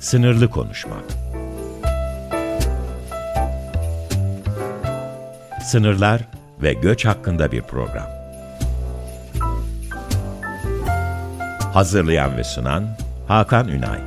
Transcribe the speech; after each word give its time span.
Sınırlı 0.00 0.50
konuşma. 0.50 0.96
Sınırlar 5.62 6.20
ve 6.62 6.72
göç 6.72 7.04
hakkında 7.04 7.52
bir 7.52 7.62
program. 7.62 8.06
Hazırlayan 11.74 12.36
ve 12.36 12.44
sunan 12.44 12.88
Hakan 13.28 13.68
Ünay. 13.68 14.00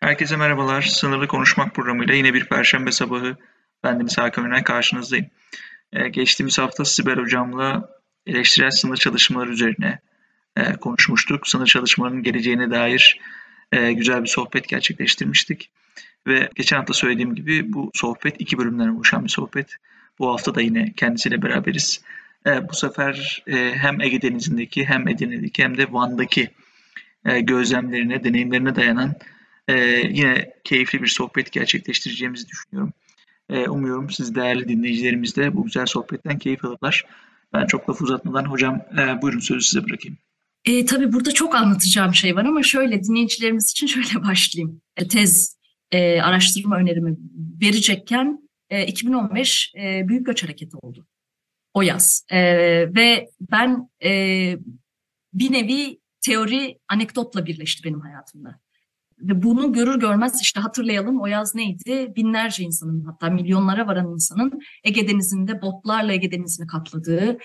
Herkese 0.00 0.36
merhabalar. 0.36 0.82
Sınırlı 0.82 1.28
Konuşmak 1.28 1.74
programıyla 1.74 2.14
yine 2.14 2.34
bir 2.34 2.44
perşembe 2.48 2.92
sabahı 2.92 3.36
bendeniz 3.84 4.18
Hakan 4.18 4.44
Ünay 4.44 4.64
karşınızdayım. 4.64 5.26
Ee, 5.92 6.08
geçtiğimiz 6.08 6.58
hafta 6.58 6.84
Sibel 6.84 7.16
Hocam'la 7.16 7.88
eleştirel 8.26 8.70
sınır 8.70 8.96
çalışmaları 8.96 9.50
üzerine 9.50 9.98
e, 10.56 10.72
konuşmuştuk. 10.72 11.48
Sınır 11.48 11.66
çalışmalarının 11.66 12.22
geleceğine 12.22 12.70
dair 12.70 13.20
e, 13.72 13.92
güzel 13.92 14.22
bir 14.22 14.28
sohbet 14.28 14.68
gerçekleştirmiştik. 14.68 15.70
Ve 16.26 16.48
geçen 16.54 16.76
hafta 16.76 16.92
söylediğim 16.92 17.34
gibi 17.34 17.72
bu 17.72 17.90
sohbet 17.94 18.40
iki 18.40 18.58
bölümden 18.58 18.88
oluşan 18.88 19.24
bir 19.24 19.28
sohbet. 19.28 19.76
Bu 20.18 20.32
hafta 20.32 20.54
da 20.54 20.60
yine 20.60 20.92
kendisiyle 20.96 21.42
beraberiz. 21.42 22.02
E, 22.46 22.68
bu 22.68 22.74
sefer 22.74 23.44
e, 23.46 23.74
hem 23.76 24.00
Ege 24.00 24.22
Denizi'ndeki 24.22 24.84
hem 24.84 25.08
Edirne'deki 25.08 25.64
hem 25.64 25.78
de 25.78 25.92
Van'daki 25.92 26.50
e, 27.24 27.40
gözlemlerine, 27.40 28.24
deneyimlerine 28.24 28.76
dayanan 28.76 29.14
e, 29.68 29.74
yine 30.10 30.52
keyifli 30.64 31.02
bir 31.02 31.06
sohbet 31.08 31.52
gerçekleştireceğimizi 31.52 32.48
düşünüyorum. 32.48 32.92
E, 33.50 33.68
umuyorum 33.68 34.10
siz 34.10 34.34
değerli 34.34 34.68
dinleyicilerimiz 34.68 35.36
de 35.36 35.56
bu 35.56 35.64
güzel 35.64 35.86
sohbetten 35.86 36.38
keyif 36.38 36.64
alırlar. 36.64 37.04
Ben 37.52 37.66
çok 37.66 37.90
laf 37.90 38.02
uzatmadan 38.02 38.44
hocam 38.44 38.80
e, 38.98 39.22
buyurun 39.22 39.40
sözü 39.40 39.60
size 39.60 39.84
bırakayım. 39.84 40.18
E, 40.64 40.84
tabii 40.84 41.12
burada 41.12 41.32
çok 41.32 41.54
anlatacağım 41.54 42.14
şey 42.14 42.36
var 42.36 42.44
ama 42.44 42.62
şöyle 42.62 43.04
dinleyicilerimiz 43.04 43.70
için 43.70 43.86
şöyle 43.86 44.24
başlayayım. 44.28 44.80
E, 44.96 45.08
tez 45.08 45.56
e, 45.90 46.20
araştırma 46.20 46.76
önerimi 46.76 47.16
verecekken 47.62 48.48
e, 48.70 48.86
2015 48.86 49.72
e, 49.76 50.08
Büyük 50.08 50.26
Göç 50.26 50.44
Hareketi 50.44 50.76
oldu. 50.76 51.06
O 51.74 51.82
yaz. 51.82 52.24
E, 52.30 52.40
ve 52.94 53.28
ben 53.50 53.88
e, 54.04 54.10
bir 55.32 55.52
nevi 55.52 56.00
teori 56.20 56.78
anekdotla 56.88 57.46
birleşti 57.46 57.84
benim 57.84 58.00
hayatımda. 58.00 58.60
Ve 59.20 59.42
bunu 59.42 59.72
görür 59.72 60.00
görmez 60.00 60.40
işte 60.42 60.60
hatırlayalım 60.60 61.20
o 61.20 61.26
yaz 61.26 61.54
neydi? 61.54 62.12
Binlerce 62.16 62.62
insanın 62.62 63.04
hatta 63.04 63.30
milyonlara 63.30 63.86
varan 63.86 64.12
insanın 64.12 64.60
Ege 64.84 65.08
Denizi'nde 65.08 65.62
botlarla 65.62 66.12
Ege 66.12 66.32
Denizi'ni 66.32 66.66
kapladığı, 66.66 67.38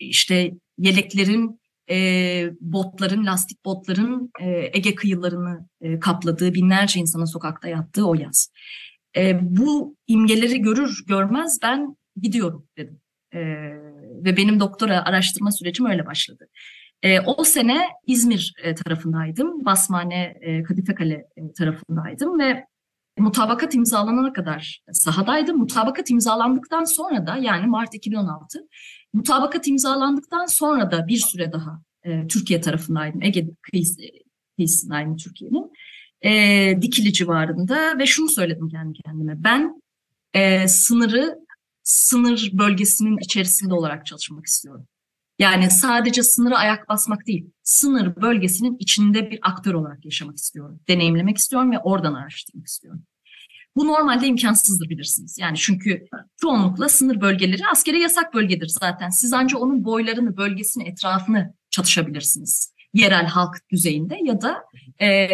işte 0.00 0.50
yeleklerin, 0.78 1.60
e, 1.90 2.50
botların, 2.60 3.26
lastik 3.26 3.64
botların 3.64 4.30
e, 4.40 4.70
Ege 4.72 4.94
kıyılarını 4.94 5.68
e, 5.80 5.98
kapladığı, 6.00 6.54
binlerce 6.54 7.00
insanın 7.00 7.24
sokakta 7.24 7.68
yattığı 7.68 8.08
o 8.08 8.14
yaz. 8.14 8.52
E, 9.16 9.38
bu 9.42 9.96
imgeleri 10.06 10.62
görür 10.62 11.04
görmez 11.06 11.58
ben 11.62 11.96
gidiyorum 12.22 12.66
dedim. 12.78 13.00
E, 13.34 13.38
ve 14.24 14.36
benim 14.36 14.60
doktora 14.60 15.04
araştırma 15.04 15.52
sürecim 15.52 15.86
öyle 15.86 16.06
başladı. 16.06 16.48
E, 17.02 17.20
o 17.20 17.44
sene 17.44 17.88
İzmir 18.06 18.54
e, 18.62 18.74
tarafındaydım. 18.74 19.64
Basmane, 19.64 20.34
e, 20.40 20.62
Kadifekale 20.62 21.14
e, 21.36 21.52
tarafındaydım 21.52 22.38
ve 22.38 22.66
mutabakat 23.18 23.74
imzalanana 23.74 24.32
kadar 24.32 24.82
sahadaydım. 24.92 25.58
Mutabakat 25.58 26.10
imzalandıktan 26.10 26.84
sonra 26.84 27.26
da 27.26 27.36
yani 27.36 27.66
Mart 27.66 27.94
2016 27.94 28.58
mutabakat 29.12 29.68
imzalandıktan 29.68 30.46
sonra 30.46 30.90
da 30.90 31.06
bir 31.06 31.16
süre 31.16 31.52
daha 31.52 31.82
e, 32.04 32.26
Türkiye 32.26 32.60
tarafındaydım. 32.60 33.22
Ege 33.22 33.46
kıyısı, 33.62 34.02
kıyısındaydım 34.56 35.16
Türkiye'nin. 35.16 35.72
E, 36.24 36.82
Dikili 36.82 37.12
civarında 37.12 37.98
ve 37.98 38.06
şunu 38.06 38.28
söyledim 38.28 38.68
kendi 38.68 38.98
kendime. 39.04 39.44
Ben 39.44 39.82
e, 40.34 40.68
sınırı 40.68 41.38
sınır 41.82 42.50
bölgesinin 42.52 43.18
içerisinde 43.18 43.74
olarak 43.74 44.06
çalışmak 44.06 44.46
istiyorum. 44.46 44.86
Yani 45.38 45.70
sadece 45.70 46.22
sınıra 46.22 46.56
ayak 46.56 46.88
basmak 46.88 47.26
değil, 47.26 47.50
sınır 47.62 48.16
bölgesinin 48.16 48.76
içinde 48.78 49.30
bir 49.30 49.38
aktör 49.42 49.74
olarak 49.74 50.04
yaşamak 50.04 50.36
istiyorum. 50.36 50.80
Deneyimlemek 50.88 51.38
istiyorum 51.38 51.72
ve 51.72 51.78
oradan 51.78 52.14
araştırmak 52.14 52.66
istiyorum. 52.66 53.02
Bu 53.76 53.86
normalde 53.86 54.26
imkansızdır 54.26 54.88
bilirsiniz. 54.88 55.38
Yani 55.40 55.56
çünkü 55.56 56.06
çoğunlukla 56.40 56.88
sınır 56.88 57.20
bölgeleri 57.20 57.62
askere 57.72 57.98
yasak 57.98 58.34
bölgedir 58.34 58.68
zaten. 58.68 59.08
Siz 59.08 59.32
ancak 59.32 59.62
onun 59.62 59.84
boylarını, 59.84 60.36
bölgesini, 60.36 60.88
etrafını 60.88 61.54
çatışabilirsiniz. 61.70 62.74
Yerel 62.94 63.26
halk 63.26 63.56
düzeyinde 63.70 64.18
ya 64.22 64.40
da 64.40 64.64
e, 65.00 65.28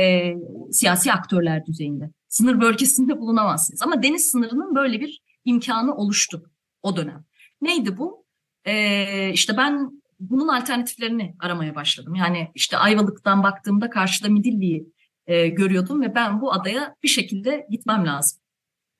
siyasi 0.72 1.12
aktörler 1.12 1.66
düzeyinde. 1.66 2.10
Sınır 2.28 2.60
bölgesinde 2.60 3.18
bulunamazsınız. 3.18 3.82
Ama 3.82 4.02
deniz 4.02 4.30
sınırının 4.30 4.74
böyle 4.74 5.00
bir 5.00 5.20
imkanı 5.44 5.94
oluştu 5.94 6.50
o 6.82 6.96
dönem. 6.96 7.24
Neydi 7.60 7.98
bu? 7.98 8.23
E, 8.64 9.32
işte 9.32 9.56
ben 9.56 10.02
bunun 10.20 10.48
alternatiflerini 10.48 11.34
aramaya 11.40 11.74
başladım. 11.74 12.14
Yani 12.14 12.50
işte 12.54 12.76
Ayvalık'tan 12.76 13.42
baktığımda 13.42 13.90
karşıda 13.90 14.28
Midilli'yi 14.28 14.92
e, 15.26 15.48
görüyordum 15.48 16.02
ve 16.02 16.14
ben 16.14 16.40
bu 16.40 16.52
adaya 16.52 16.94
bir 17.02 17.08
şekilde 17.08 17.66
gitmem 17.70 18.06
lazım. 18.06 18.40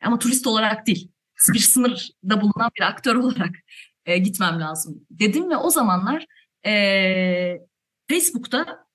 Ama 0.02 0.18
turist 0.18 0.46
olarak 0.46 0.86
değil, 0.86 1.10
bir 1.52 1.58
sınırda 1.58 2.40
bulunan 2.40 2.70
bir 2.78 2.82
aktör 2.82 3.16
olarak 3.16 3.50
e, 4.06 4.18
gitmem 4.18 4.60
lazım 4.60 5.06
dedim 5.10 5.50
ve 5.50 5.56
o 5.56 5.70
zamanlar 5.70 6.26
e, 6.66 7.58
Facebook'ta 8.10 8.86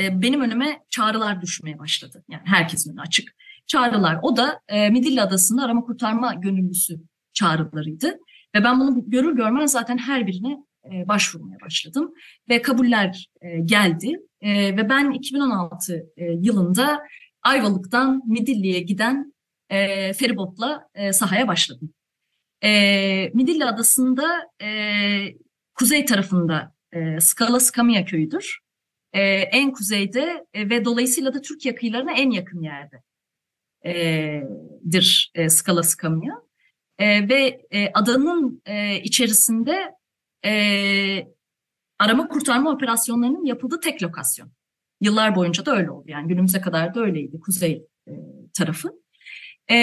e, 0.00 0.22
benim 0.22 0.40
önüme 0.40 0.84
çağrılar 0.90 1.42
düşmeye 1.42 1.78
başladı. 1.78 2.24
Yani 2.28 2.42
herkesin 2.44 2.90
önüne 2.90 3.00
açık 3.00 3.34
çağrılar. 3.66 4.18
O 4.22 4.36
da 4.36 4.60
e, 4.68 4.90
Midilli 4.90 5.22
Adası'nda 5.22 5.62
arama 5.62 5.80
kurtarma 5.80 6.34
gönüllüsü 6.34 7.00
çağrılarıydı. 7.32 8.18
Ve 8.54 8.64
ben 8.64 8.80
bunu 8.80 9.10
görür 9.10 9.36
görmez 9.36 9.72
zaten 9.72 9.98
her 9.98 10.26
birine 10.26 10.64
e, 10.92 11.08
başvurmaya 11.08 11.60
başladım. 11.60 12.12
Ve 12.48 12.62
kabuller 12.62 13.26
e, 13.40 13.60
geldi. 13.60 14.20
E, 14.40 14.76
ve 14.76 14.88
ben 14.88 15.10
2016 15.10 16.06
e, 16.16 16.24
yılında 16.24 17.02
Ayvalık'tan 17.42 18.22
Midilli'ye 18.26 18.80
giden 18.80 19.34
e, 19.70 20.12
feribotla 20.12 20.88
e, 20.94 21.12
sahaya 21.12 21.48
başladım. 21.48 21.94
E, 22.64 23.30
Midilli 23.34 23.64
Adası'nda 23.64 24.48
e, 24.62 24.68
kuzey 25.74 26.04
tarafında 26.04 26.74
e, 26.92 27.20
Skala 27.20 27.60
Skamia 27.60 28.04
köyüdür. 28.04 28.58
E, 29.12 29.22
en 29.30 29.72
kuzeyde 29.72 30.46
e, 30.54 30.70
ve 30.70 30.84
dolayısıyla 30.84 31.34
da 31.34 31.40
Türkiye 31.40 31.74
kıyılarına 31.74 32.12
en 32.12 32.30
yakın 32.30 32.62
yerde 32.62 33.02
dir 34.90 35.30
e, 35.34 35.48
Skala 35.48 35.82
Skamia. 35.82 36.34
E, 36.98 37.28
ve 37.28 37.66
e, 37.70 37.92
adanın 37.94 38.62
e, 38.66 39.00
içerisinde 39.00 39.94
e, 40.44 40.52
arama 41.98 42.28
kurtarma 42.28 42.70
operasyonlarının 42.70 43.44
yapıldığı 43.44 43.80
tek 43.80 44.02
lokasyon. 44.02 44.50
Yıllar 45.00 45.36
boyunca 45.36 45.66
da 45.66 45.76
öyle 45.76 45.90
oldu. 45.90 46.04
Yani 46.06 46.28
günümüze 46.28 46.60
kadar 46.60 46.94
da 46.94 47.00
öyleydi 47.00 47.40
kuzey 47.40 47.86
e, 48.08 48.12
tarafı. 48.54 48.88
E, 49.68 49.76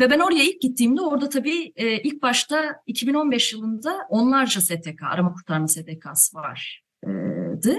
ve 0.00 0.10
ben 0.10 0.18
oraya 0.18 0.44
ilk 0.44 0.60
gittiğimde 0.60 1.00
orada 1.00 1.28
tabii 1.28 1.72
e, 1.76 2.02
ilk 2.02 2.22
başta 2.22 2.76
2015 2.86 3.52
yılında 3.52 4.06
onlarca 4.08 4.60
STK, 4.60 5.02
arama 5.02 5.32
kurtarma 5.32 5.68
STK'sı 5.68 6.36
vardı. 6.36 7.76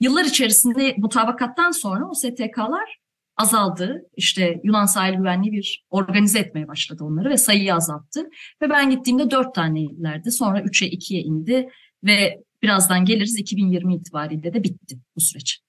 Yıllar 0.00 0.24
içerisinde 0.24 0.94
mutabakattan 0.98 1.70
sonra 1.70 2.08
o 2.08 2.14
STK'lar 2.14 2.98
azaldı. 3.40 4.02
İşte 4.16 4.60
Yunan 4.64 4.86
sahil 4.86 5.14
güvenliği 5.14 5.52
bir 5.52 5.84
organize 5.90 6.38
etmeye 6.38 6.68
başladı 6.68 7.04
onları 7.04 7.30
ve 7.30 7.36
sayıyı 7.36 7.74
azalttı. 7.74 8.28
Ve 8.62 8.70
ben 8.70 8.90
gittiğimde 8.90 9.30
dört 9.30 9.54
taneylerdi. 9.54 10.30
Sonra 10.30 10.62
üçe 10.62 10.86
ikiye 10.86 11.22
indi 11.22 11.68
ve 12.04 12.38
birazdan 12.62 13.04
geliriz 13.04 13.38
2020 13.38 13.94
itibariyle 13.94 14.54
de 14.54 14.64
bitti 14.64 14.98
bu 15.16 15.20
süreç. 15.20 15.60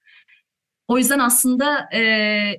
O 0.88 0.98
yüzden 0.98 1.18
aslında 1.18 1.88
e, 1.92 2.00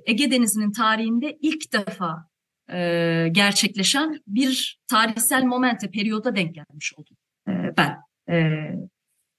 Ege 0.06 0.30
Denizi'nin 0.30 0.72
tarihinde 0.72 1.38
ilk 1.42 1.72
defa 1.72 2.28
e, 2.72 3.28
gerçekleşen 3.32 4.22
bir 4.26 4.78
tarihsel 4.88 5.44
momente, 5.44 5.90
periyoda 5.90 6.36
denk 6.36 6.54
gelmiş 6.54 6.92
oldum 6.96 7.16
e, 7.48 7.52
ben. 7.76 7.96
E, 8.28 8.36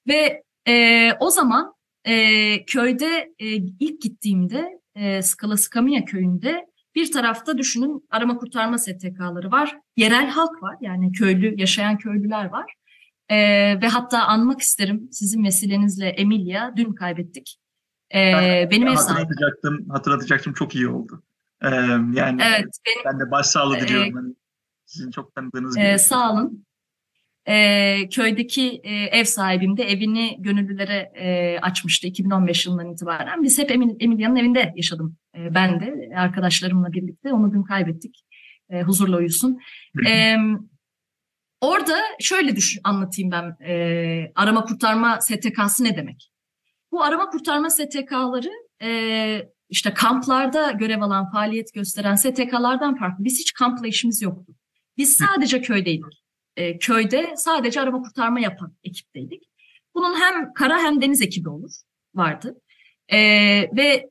ve 0.07 0.43
e, 0.67 1.11
o 1.19 1.29
zaman 1.29 1.73
e, 2.05 2.65
köyde 2.65 3.33
e, 3.39 3.45
ilk 3.55 4.01
gittiğimde 4.01 4.79
e, 4.95 5.21
Skala 5.21 5.57
Skamia 5.57 6.05
köyünde 6.05 6.65
bir 6.95 7.11
tarafta 7.11 7.57
düşünün 7.57 8.07
arama 8.09 8.37
kurtarma 8.37 8.77
STK'ları 8.77 9.51
var. 9.51 9.77
Yerel 9.97 10.29
halk 10.29 10.63
var 10.63 10.77
yani 10.81 11.11
köylü 11.11 11.59
yaşayan 11.59 11.97
köylüler 11.97 12.45
var. 12.45 12.73
E, 13.29 13.37
ve 13.81 13.87
hatta 13.87 14.23
anmak 14.23 14.61
isterim 14.61 15.07
sizin 15.11 15.43
vesilenizle 15.43 16.07
Emilia 16.07 16.75
dün 16.77 16.93
kaybettik. 16.93 17.57
E, 18.13 18.33
ben, 18.33 18.71
benim 18.71 18.87
ev 18.87 18.95
hatırlatacaktım, 18.95 19.89
hatırlatacaktım 19.89 20.53
çok 20.53 20.75
iyi 20.75 20.87
oldu. 20.87 21.23
E, 21.61 21.69
yani 22.13 22.41
evet, 22.45 22.65
benim, 22.85 23.05
ben 23.05 23.19
de 23.19 23.31
başsağlığı 23.31 23.79
diliyorum. 23.79 24.35
Sizin 24.85 25.11
çok 25.11 25.35
tanıdığınız 25.35 25.75
gibi. 25.75 25.85
Ee, 25.85 25.97
sağ 25.97 26.33
olun. 26.33 26.65
Ee, 27.47 28.09
köydeki 28.09 28.81
e, 28.83 28.93
ev 28.93 29.23
sahibim 29.23 29.77
de 29.77 29.83
evini 29.83 30.35
gönüllülere 30.39 31.11
e, 31.15 31.59
açmıştı 31.59 32.07
2015 32.07 32.65
yılından 32.65 32.93
itibaren. 32.93 33.43
Biz 33.43 33.59
hep 33.59 33.71
Emil, 33.71 33.95
Emilya'nın 33.99 34.35
evinde 34.35 34.73
yaşadım. 34.75 35.17
E, 35.37 35.55
ben 35.55 35.79
de 35.79 36.09
arkadaşlarımla 36.15 36.91
birlikte. 36.91 37.33
Onu 37.33 37.53
dün 37.53 37.63
kaybettik. 37.63 38.25
E, 38.69 38.81
huzurla 38.81 39.17
uyusun. 39.17 39.59
E, 40.07 40.35
orada 41.61 41.97
şöyle 42.19 42.55
düşün, 42.55 42.81
anlatayım 42.83 43.31
ben. 43.31 43.65
E, 43.67 44.31
arama 44.35 44.63
kurtarma 44.63 45.21
STK'sı 45.21 45.83
ne 45.83 45.97
demek? 45.97 46.31
Bu 46.91 47.03
arama 47.03 47.29
kurtarma 47.29 47.69
STK'ları 47.69 48.51
e, 48.81 49.41
işte 49.69 49.93
kamplarda 49.93 50.71
görev 50.71 51.01
alan, 51.01 51.31
faaliyet 51.31 51.73
gösteren 51.73 52.15
STK'lardan 52.15 52.95
farklı. 52.95 53.23
Biz 53.23 53.39
hiç 53.39 53.53
kampla 53.53 53.87
işimiz 53.87 54.21
yoktu. 54.21 54.55
Biz 54.97 55.17
sadece 55.17 55.61
köydeydik. 55.61 56.24
E, 56.55 56.77
köyde 56.77 57.33
sadece 57.37 57.81
arama 57.81 58.01
kurtarma 58.01 58.39
yapan 58.39 58.73
ekipteydik. 58.83 59.43
Bunun 59.95 60.19
hem 60.19 60.53
kara 60.53 60.79
hem 60.79 61.01
deniz 61.01 61.21
ekibi 61.21 61.49
olur 61.49 61.71
vardı. 62.15 62.61
E, 63.07 63.19
ve 63.77 64.09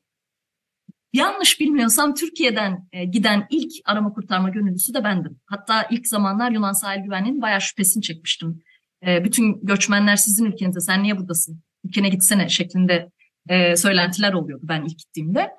yanlış 1.12 1.61
bilmiyorsam 1.61 2.14
Türkiye'den 2.14 2.88
e, 2.93 3.05
giden 3.05 3.46
ilk 3.50 3.73
arama 3.85 4.12
kurtarma 4.12 4.49
gönüllüsü 4.49 4.94
de 4.94 5.05
bendim. 5.05 5.41
Hatta 5.46 5.87
ilk 5.91 6.08
zamanlar 6.08 6.50
Yunan 6.50 6.73
sahil 6.73 7.02
güvenliğinin 7.02 7.43
bayağı 7.43 7.61
şüphesini 7.61 8.02
çekmiştim. 8.02 8.62
E, 9.06 9.25
bütün 9.25 9.67
göçmenler 9.67 10.17
sizin 10.17 10.44
ülkenizde 10.44 10.81
sen 10.81 11.02
niye 11.02 11.19
buradasın? 11.19 11.62
Ülkene 11.85 12.08
gitsene 12.08 12.49
şeklinde 12.49 13.11
e, 13.49 13.76
söylentiler 13.76 14.32
oluyordu 14.32 14.64
ben 14.69 14.85
ilk 14.85 14.99
gittiğimde. 14.99 15.50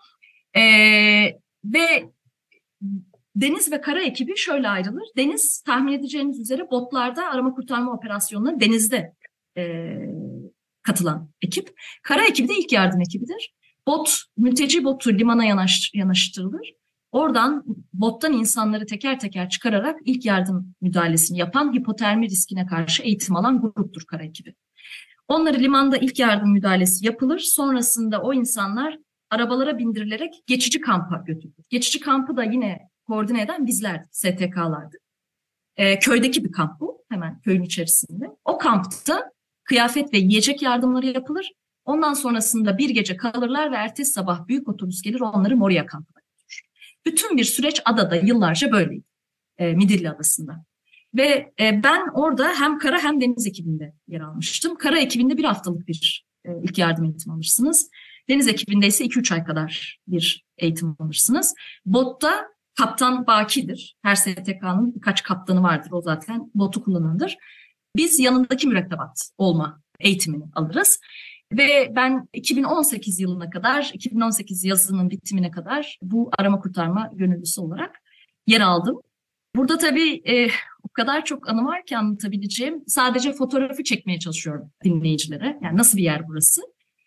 E, 0.57 0.61
ve 1.65 2.09
deniz 3.35 3.71
ve 3.71 3.81
kara 3.81 4.01
ekibi 4.01 4.37
şöyle 4.37 4.69
ayrılır. 4.69 5.07
Deniz 5.17 5.61
tahmin 5.61 5.93
edeceğiniz 5.93 6.39
üzere 6.39 6.69
botlarda 6.71 7.27
arama 7.29 7.53
kurtarma 7.53 7.93
operasyonuna 7.93 8.59
denizde 8.59 9.13
e, 9.57 9.95
katılan 10.83 11.29
ekip. 11.41 11.69
Kara 12.03 12.25
ekibi 12.25 12.49
de 12.49 12.53
ilk 12.57 12.71
yardım 12.71 13.01
ekibidir. 13.01 13.53
Bot, 13.87 14.17
mülteci 14.37 14.83
botu 14.83 15.13
limana 15.13 15.45
yanaş, 15.45 15.91
yanaştırılır. 15.93 16.73
Oradan 17.11 17.63
bottan 17.93 18.33
insanları 18.33 18.85
teker 18.85 19.19
teker 19.19 19.49
çıkararak 19.49 19.99
ilk 20.05 20.25
yardım 20.25 20.75
müdahalesini 20.81 21.37
yapan 21.37 21.73
hipotermi 21.73 22.29
riskine 22.29 22.65
karşı 22.65 23.03
eğitim 23.03 23.35
alan 23.35 23.61
gruptur 23.61 24.05
kara 24.07 24.23
ekibi. 24.23 24.55
Onları 25.27 25.59
limanda 25.59 25.97
ilk 25.97 26.19
yardım 26.19 26.51
müdahalesi 26.51 27.05
yapılır. 27.05 27.39
Sonrasında 27.39 28.21
o 28.21 28.33
insanlar 28.33 28.97
arabalara 29.29 29.77
bindirilerek 29.77 30.33
geçici 30.47 30.81
kampa 30.81 31.23
götürülür. 31.27 31.65
Geçici 31.69 31.99
kampı 31.99 32.37
da 32.37 32.43
yine 32.43 32.79
koordine 33.07 33.41
eden 33.41 33.67
bizlerdik, 33.67 34.15
STK'lardı. 34.15 34.97
E, 35.77 35.99
köydeki 35.99 36.45
bir 36.45 36.51
kamp 36.51 36.79
bu, 36.79 37.05
hemen 37.09 37.39
köyün 37.39 37.63
içerisinde. 37.63 38.25
O 38.45 38.57
kampta 38.57 39.31
kıyafet 39.63 40.13
ve 40.13 40.17
yiyecek 40.17 40.61
yardımları 40.61 41.05
yapılır. 41.05 41.51
Ondan 41.85 42.13
sonrasında 42.13 42.77
bir 42.77 42.89
gece 42.89 43.17
kalırlar 43.17 43.71
ve 43.71 43.75
ertesi 43.75 44.11
sabah 44.11 44.47
büyük 44.47 44.67
otobüs 44.69 45.01
gelir 45.01 45.19
onları 45.19 45.57
Moria 45.57 45.85
kampına 45.85 46.21
götürür. 46.21 46.61
Bütün 47.05 47.37
bir 47.37 47.43
süreç 47.43 47.81
adada 47.85 48.15
yıllarca 48.15 48.71
böyleydi. 48.71 49.05
E, 49.57 49.73
Midilli 49.73 50.09
Adası'nda. 50.09 50.65
Ve 51.15 51.53
e, 51.59 51.83
ben 51.83 52.07
orada 52.13 52.53
hem 52.59 52.77
kara 52.77 53.03
hem 53.03 53.21
deniz 53.21 53.47
ekibinde 53.47 53.93
yer 54.07 54.21
almıştım. 54.21 54.75
Kara 54.75 54.99
ekibinde 54.99 55.37
bir 55.37 55.43
haftalık 55.43 55.87
bir 55.87 56.25
e, 56.45 56.49
ilk 56.63 56.77
yardım 56.77 57.05
eğitimi 57.05 57.33
alırsınız. 57.33 57.89
Deniz 58.29 58.47
ekibinde 58.47 58.87
ise 58.87 59.05
2-3 59.05 59.33
ay 59.33 59.43
kadar 59.43 59.99
bir 60.07 60.45
eğitim 60.57 60.95
alırsınız. 60.99 61.53
Botta 61.85 62.47
kaptan 62.77 63.27
bakidir. 63.27 63.95
Her 64.01 64.15
STK'nın 64.15 64.95
birkaç 64.95 65.23
kaptanı 65.23 65.63
vardır. 65.63 65.89
O 65.91 66.01
zaten 66.01 66.51
botu 66.55 66.83
kullanandır. 66.83 67.37
Biz 67.95 68.19
yanındaki 68.19 68.67
mürettebat 68.67 69.29
olma 69.37 69.81
eğitimini 69.99 70.43
alırız. 70.55 70.99
Ve 71.51 71.91
ben 71.95 72.27
2018 72.33 73.19
yılına 73.19 73.49
kadar, 73.49 73.91
2018 73.93 74.63
yazının 74.63 75.09
bitimine 75.09 75.51
kadar 75.51 75.97
bu 76.01 76.29
arama 76.37 76.59
kurtarma 76.59 77.09
gönüllüsü 77.13 77.61
olarak 77.61 78.01
yer 78.47 78.61
aldım. 78.61 79.01
Burada 79.55 79.77
tabii 79.77 80.21
e, 80.27 80.47
o 80.83 80.89
kadar 80.93 81.25
çok 81.25 81.49
anı 81.49 81.65
var 81.65 81.85
ki 81.85 81.97
anlatabileceğim. 81.97 82.83
Sadece 82.87 83.33
fotoğrafı 83.33 83.83
çekmeye 83.83 84.19
çalışıyorum 84.19 84.71
dinleyicilere. 84.83 85.59
Yani 85.61 85.77
nasıl 85.77 85.97
bir 85.97 86.03
yer 86.03 86.27
burası? 86.27 86.61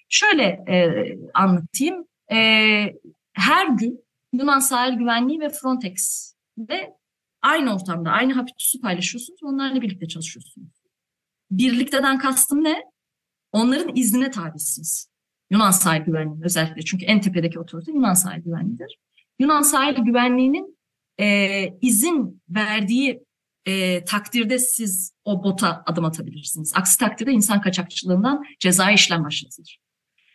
Şöyle 0.09 0.43
e, 0.45 1.05
anlatayım. 1.35 2.05
E, 2.33 2.37
her 3.33 3.67
gün 3.67 4.08
Yunan 4.39 4.59
Sahil 4.59 4.95
Güvenliği 4.95 5.41
ve 5.41 5.49
Frontex 5.49 6.33
ve 6.59 6.93
aynı 7.43 7.75
ortamda, 7.75 8.11
aynı 8.11 8.33
habitatı 8.33 8.81
paylaşıyorsunuz. 8.83 9.43
Onlarla 9.43 9.83
birlikte 9.83 10.09
çalışıyorsunuz. 10.09 10.73
Birlikteden 11.51 12.19
kastım 12.19 12.65
ne? 12.65 12.83
Onların 13.53 13.97
iznine 13.97 14.31
tabisiniz. 14.31 15.11
Yunan 15.51 15.71
Sahil 15.71 16.03
Güvenliği 16.03 16.45
özellikle 16.45 16.83
çünkü 16.83 17.05
en 17.05 17.21
tepedeki 17.21 17.59
otorite 17.59 17.93
Yunan 17.93 18.15
Sahil 18.15 18.43
Güvenliği'dir. 18.43 18.99
Yunan 19.39 19.63
Sahil 19.63 19.97
Güvenliği'nin 19.97 20.79
e, 21.21 21.69
izin 21.81 22.43
verdiği 22.49 23.25
e, 23.67 24.05
takdirde 24.05 24.59
siz 24.59 25.13
o 25.25 25.45
bota 25.45 25.83
adım 25.87 26.05
atabilirsiniz. 26.05 26.73
Aksi 26.77 26.99
takdirde 26.99 27.33
insan 27.33 27.61
kaçakçılığından 27.61 28.45
cezai 28.61 28.95
işlem 28.95 29.25
başlatılır. 29.25 29.79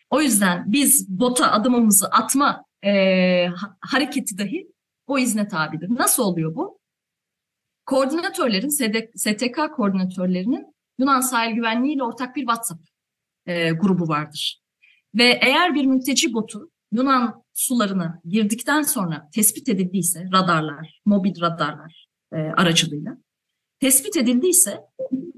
O 0.10 0.22
yüzden 0.22 0.64
biz 0.72 1.10
bota 1.10 1.52
adımımızı 1.52 2.08
atma 2.08 2.66
e, 2.86 3.50
hareketi 3.82 4.38
dahi 4.38 4.68
o 5.08 5.20
izne 5.20 5.48
tabidir. 5.48 5.90
Nasıl 5.90 6.24
oluyor 6.24 6.56
bu? 6.56 6.80
Koordinatörlerin, 7.86 8.70
STK 9.16 9.76
koordinatörlerinin 9.76 10.74
Yunan 11.00 11.22
sahil 11.22 11.56
güvenliği 11.56 11.96
ile 11.96 12.04
ortak 12.04 12.36
bir 12.36 12.42
WhatsApp 12.42 12.82
e, 13.46 13.72
grubu 13.72 14.08
vardır. 14.08 14.62
Ve 15.16 15.40
eğer 15.42 15.76
bir 15.76 15.86
mülteci 15.86 16.34
botu 16.34 16.72
Yunan 16.92 17.44
sularına 17.54 18.22
girdikten 18.26 18.82
sonra 18.82 19.30
tespit 19.34 19.70
edildiyse 19.70 20.26
radarlar, 20.34 21.02
mobil 21.06 21.42
radarlar 21.42 22.08
e, 22.34 22.38
aracılığıyla 22.38 23.18
tespit 23.80 24.18
edildiyse 24.18 24.82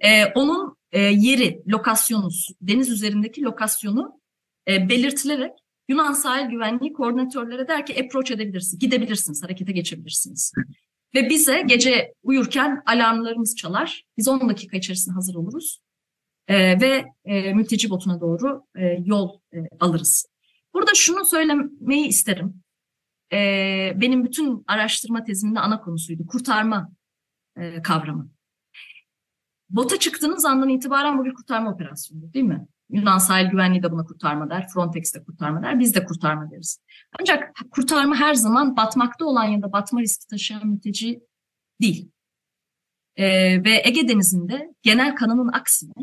e, 0.01 0.25
onun 0.25 0.77
e, 0.91 1.01
yeri, 1.01 1.63
lokasyonu, 1.67 2.29
deniz 2.61 2.89
üzerindeki 2.89 3.41
lokasyonu 3.41 4.19
e, 4.67 4.89
belirtilerek 4.89 5.51
Yunan 5.89 6.13
sahil 6.13 6.49
güvenliği 6.49 6.93
koordinatörlere 6.93 7.67
der 7.67 7.85
ki 7.85 8.03
approach 8.05 8.31
edebilirsiniz, 8.31 8.79
gidebilirsiniz, 8.79 9.43
harekete 9.43 9.71
geçebilirsiniz. 9.71 10.53
Ve 11.15 11.29
bize 11.29 11.61
gece 11.61 12.13
uyurken 12.23 12.81
alarmlarımız 12.85 13.55
çalar. 13.55 14.03
Biz 14.17 14.27
10 14.27 14.49
dakika 14.49 14.77
içerisinde 14.77 15.15
hazır 15.15 15.35
oluruz. 15.35 15.81
E, 16.47 16.81
ve 16.81 17.05
e, 17.25 17.53
mülteci 17.53 17.89
botuna 17.89 18.21
doğru 18.21 18.63
e, 18.75 18.97
yol 19.05 19.39
e, 19.53 19.57
alırız. 19.79 20.25
Burada 20.73 20.91
şunu 20.95 21.25
söylemeyi 21.25 22.07
isterim. 22.07 22.63
E, 23.33 23.37
benim 23.95 24.25
bütün 24.25 24.63
araştırma 24.67 25.23
tezimde 25.23 25.59
ana 25.59 25.81
konusuydu. 25.81 26.27
Kurtarma 26.27 26.91
e, 27.57 27.81
kavramı. 27.81 28.29
Bota 29.69 29.99
çıktığınız 29.99 30.45
andan 30.45 30.69
itibaren 30.69 31.17
bu 31.17 31.25
bir 31.25 31.33
kurtarma 31.33 31.73
operasyonu 31.73 32.33
değil 32.33 32.45
mi? 32.45 32.67
Yunan 32.89 33.17
sahil 33.17 33.49
güvenliği 33.49 33.83
de 33.83 33.91
buna 33.91 34.03
kurtarma 34.03 34.49
der, 34.49 34.67
Frontex 34.73 35.13
de 35.13 35.23
kurtarma 35.23 35.63
der, 35.63 35.79
biz 35.79 35.95
de 35.95 36.05
kurtarma 36.05 36.51
deriz. 36.51 36.79
Ancak 37.19 37.55
kurtarma 37.71 38.15
her 38.15 38.33
zaman 38.33 38.77
batmakta 38.77 39.25
olan 39.25 39.43
ya 39.43 39.61
da 39.61 39.71
batma 39.71 40.01
riski 40.01 40.27
taşıyan 40.27 40.67
mülteci 40.67 41.19
değil. 41.81 42.11
Ee, 43.15 43.63
ve 43.63 43.81
Ege 43.85 44.07
Denizi'nde 44.07 44.73
genel 44.81 45.15
kanının 45.15 45.53
aksine 45.53 45.93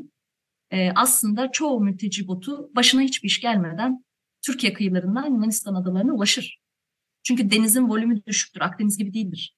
e, 0.70 0.90
aslında 0.94 1.52
çoğu 1.52 1.80
mülteci 1.80 2.28
botu 2.28 2.70
başına 2.76 3.00
hiçbir 3.00 3.28
iş 3.28 3.40
gelmeden 3.40 4.04
Türkiye 4.42 4.72
kıyılarından 4.72 5.24
Yunanistan 5.24 5.74
adalarına 5.74 6.12
ulaşır. 6.12 6.58
Çünkü 7.22 7.50
denizin 7.50 7.88
volümü 7.88 8.24
düşüktür, 8.26 8.60
Akdeniz 8.60 8.98
gibi 8.98 9.14
değildir. 9.14 9.56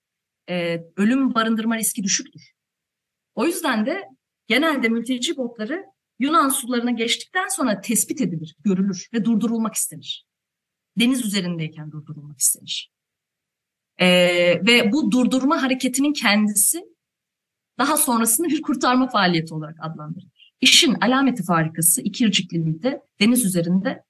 Ee, 0.49 0.85
ölüm 0.97 1.35
barındırma 1.35 1.77
riski 1.77 2.03
düşüktür. 2.03 2.53
O 3.35 3.47
yüzden 3.47 3.87
de 3.87 4.03
genelde 4.47 4.89
mülteci 4.89 5.37
botları 5.37 5.85
Yunan 6.19 6.49
sularına 6.49 6.91
geçtikten 6.91 7.49
sonra 7.49 7.81
tespit 7.81 8.21
edilir, 8.21 8.57
görülür 8.65 9.09
ve 9.13 9.25
durdurulmak 9.25 9.75
istenir. 9.75 10.27
Deniz 10.99 11.27
üzerindeyken 11.27 11.93
durdurulmak 11.93 12.41
istenir. 12.41 12.93
Ee, 13.99 14.07
ve 14.67 14.93
bu 14.93 15.11
durdurma 15.11 15.63
hareketinin 15.63 16.13
kendisi 16.13 16.85
daha 17.79 17.97
sonrasında 17.97 18.49
bir 18.49 18.63
kurtarma 18.63 19.09
faaliyeti 19.09 19.55
olarak 19.55 19.77
adlandırılır. 19.81 20.53
İşin 20.61 20.95
alameti 20.95 21.43
farikası 21.43 22.03
ikircikliliği 22.03 22.83
de 22.83 23.03
deniz 23.21 23.45
üzerinde 23.45 24.05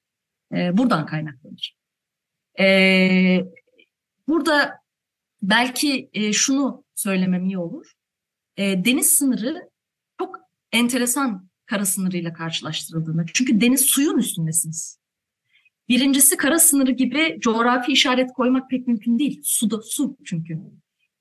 e, 0.54 0.76
buradan 0.78 1.06
kaynaklanır. 1.06 1.76
E, 2.60 2.66
burada 4.28 4.78
belki 5.42 6.10
e, 6.12 6.32
şunu 6.32 6.84
söylemem 6.94 7.44
iyi 7.44 7.58
olur. 7.58 7.92
E, 8.56 8.84
deniz 8.84 9.12
sınırı 9.12 9.70
çok 10.18 10.40
enteresan 10.72 11.48
kara 11.66 11.86
sınırıyla 11.86 12.32
karşılaştırıldığında. 12.32 13.24
Çünkü 13.34 13.60
deniz 13.60 13.80
suyun 13.80 14.18
üstündesiniz. 14.18 14.98
Birincisi 15.88 16.36
kara 16.36 16.58
sınırı 16.58 16.92
gibi 16.92 17.36
coğrafi 17.40 17.92
işaret 17.92 18.32
koymak 18.32 18.70
pek 18.70 18.86
mümkün 18.86 19.18
değil. 19.18 19.40
Su 19.44 19.70
da 19.70 19.82
su 19.82 20.16
çünkü. 20.24 20.58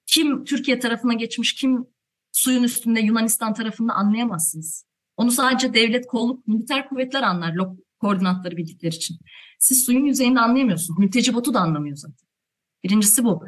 kim 0.05 0.43
Türkiye 0.43 0.79
tarafına 0.79 1.13
geçmiş, 1.13 1.53
kim 1.53 1.85
suyun 2.31 2.63
üstünde 2.63 3.00
Yunanistan 3.00 3.53
tarafında 3.53 3.93
anlayamazsınız. 3.93 4.85
Onu 5.17 5.31
sadece 5.31 5.73
devlet, 5.73 6.07
kolluk, 6.07 6.47
militer 6.47 6.89
kuvvetler 6.89 7.21
anlar 7.23 7.55
koordinatları 8.00 8.57
bildikleri 8.57 8.95
için. 8.95 9.17
Siz 9.59 9.85
suyun 9.85 10.05
yüzeyinde 10.05 10.39
anlayamıyorsunuz. 10.39 11.00
Mülteci 11.00 11.33
botu 11.33 11.53
da 11.53 11.59
anlamıyor 11.59 11.95
zaten. 11.95 12.27
Birincisi 12.83 13.23
bu. 13.23 13.45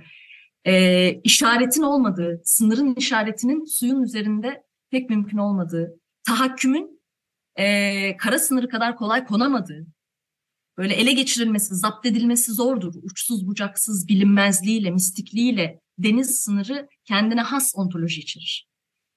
Ee, 0.66 1.22
işaretin 1.24 1.82
olmadığı, 1.82 2.42
sınırın 2.44 2.96
işaretinin 2.96 3.66
suyun 3.66 4.02
üzerinde 4.02 4.64
pek 4.92 5.10
mümkün 5.10 5.38
olmadığı, 5.38 6.00
tahakkümün 6.28 7.02
e, 7.56 8.18
kara 8.18 8.40
sınırı 8.40 8.70
kadar 8.70 8.96
kolay 8.96 9.26
konamadığı, 9.26 9.88
böyle 10.78 10.94
ele 10.94 11.14
geçirilmesi, 11.14 11.76
zapt 11.76 12.06
edilmesi 12.06 12.52
zordur. 12.52 12.94
Uçsuz 13.04 13.48
bucaksız 13.48 14.08
bilinmezliğiyle, 14.08 14.92
mistikliğiyle 14.92 15.82
deniz 15.98 16.42
sınırı 16.44 16.88
kendine 17.06 17.42
has 17.42 17.74
ontoloji 17.76 18.22
içerir. 18.22 18.68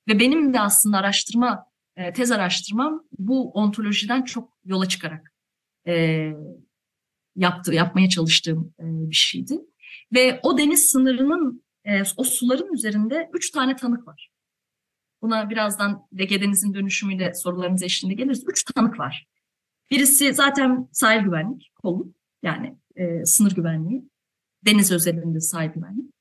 Ve 0.09 0.19
benim 0.19 0.55
de 0.55 0.61
aslında 0.61 0.99
araştırma, 0.99 1.65
e, 1.97 2.12
tez 2.12 2.31
araştırmam 2.31 3.03
bu 3.19 3.50
ontolojiden 3.50 4.23
çok 4.23 4.59
yola 4.65 4.88
çıkarak 4.88 5.35
e, 5.87 6.25
yaptı, 7.37 7.75
yapmaya 7.75 8.09
çalıştığım 8.09 8.75
e, 8.81 8.85
bir 9.11 9.15
şeydi. 9.15 9.61
Ve 10.15 10.41
o 10.43 10.59
deniz 10.59 10.91
sınırının, 10.91 11.65
e, 11.85 12.03
o 12.17 12.25
suların 12.25 12.75
üzerinde 12.75 13.31
üç 13.35 13.50
tane 13.50 13.77
tanık 13.77 14.09
var. 14.09 14.31
Buna 15.23 15.51
birazdan 15.51 16.07
Ege 16.19 16.43
Deniz'in 16.43 16.75
dönüşümüyle 16.75 17.35
sorularınız 17.35 17.83
eşliğinde 17.83 18.23
geliriz. 18.23 18.45
Üç 18.49 18.65
tanık 18.65 18.99
var. 18.99 19.27
Birisi 19.91 20.35
zaten 20.35 20.89
sahil 20.93 21.21
güvenlik, 21.21 21.71
kolluk 21.83 22.17
yani 22.43 22.79
e, 22.97 23.25
sınır 23.25 23.55
güvenliği, 23.55 24.05
deniz 24.67 24.93
özelinde 24.93 25.41
sahil 25.41 25.71
güvenlik. 25.71 26.15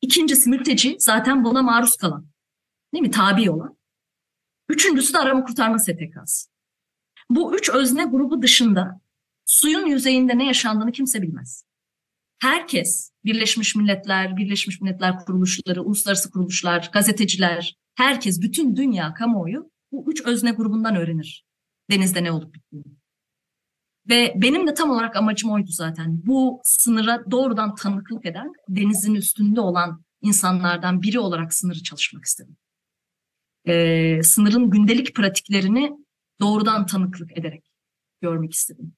İkincisi 0.00 0.50
mülteci, 0.50 0.96
zaten 0.98 1.44
buna 1.44 1.62
maruz 1.62 1.96
kalan, 1.96 2.26
değil 2.94 3.02
mi? 3.02 3.10
Tabi 3.10 3.50
olan. 3.50 3.76
Üçüncüsü 4.68 5.12
de 5.14 5.18
arama 5.18 5.44
kurtarma 5.44 5.78
STK'sı. 5.78 6.50
Bu 7.30 7.56
üç 7.56 7.70
özne 7.70 8.04
grubu 8.04 8.42
dışında 8.42 9.00
suyun 9.44 9.86
yüzeyinde 9.86 10.38
ne 10.38 10.46
yaşandığını 10.46 10.92
kimse 10.92 11.22
bilmez. 11.22 11.64
Herkes, 12.38 13.12
Birleşmiş 13.24 13.76
Milletler, 13.76 14.36
Birleşmiş 14.36 14.80
Milletler 14.80 15.18
kuruluşları, 15.18 15.82
uluslararası 15.82 16.30
kuruluşlar, 16.30 16.90
gazeteciler, 16.92 17.76
herkes, 17.94 18.42
bütün 18.42 18.76
dünya 18.76 19.14
kamuoyu 19.14 19.70
bu 19.92 20.04
üç 20.10 20.26
özne 20.26 20.50
grubundan 20.50 20.96
öğrenir 20.96 21.44
denizde 21.90 22.24
ne 22.24 22.32
olup 22.32 22.54
bittiğini. 22.54 22.86
Ve 24.08 24.34
benim 24.36 24.66
de 24.66 24.74
tam 24.74 24.90
olarak 24.90 25.16
amacım 25.16 25.50
oydu 25.50 25.70
zaten. 25.70 26.20
Bu 26.26 26.60
sınıra 26.64 27.30
doğrudan 27.30 27.74
tanıklık 27.74 28.26
eden, 28.26 28.52
denizin 28.68 29.14
üstünde 29.14 29.60
olan 29.60 30.04
insanlardan 30.22 31.02
biri 31.02 31.18
olarak 31.18 31.54
sınırı 31.54 31.82
çalışmak 31.82 32.24
istedim. 32.24 32.56
Ee, 33.66 34.22
sınırın 34.22 34.70
gündelik 34.70 35.14
pratiklerini 35.14 35.92
doğrudan 36.40 36.86
tanıklık 36.86 37.38
ederek 37.38 37.64
görmek 38.20 38.52
istedim. 38.52 38.94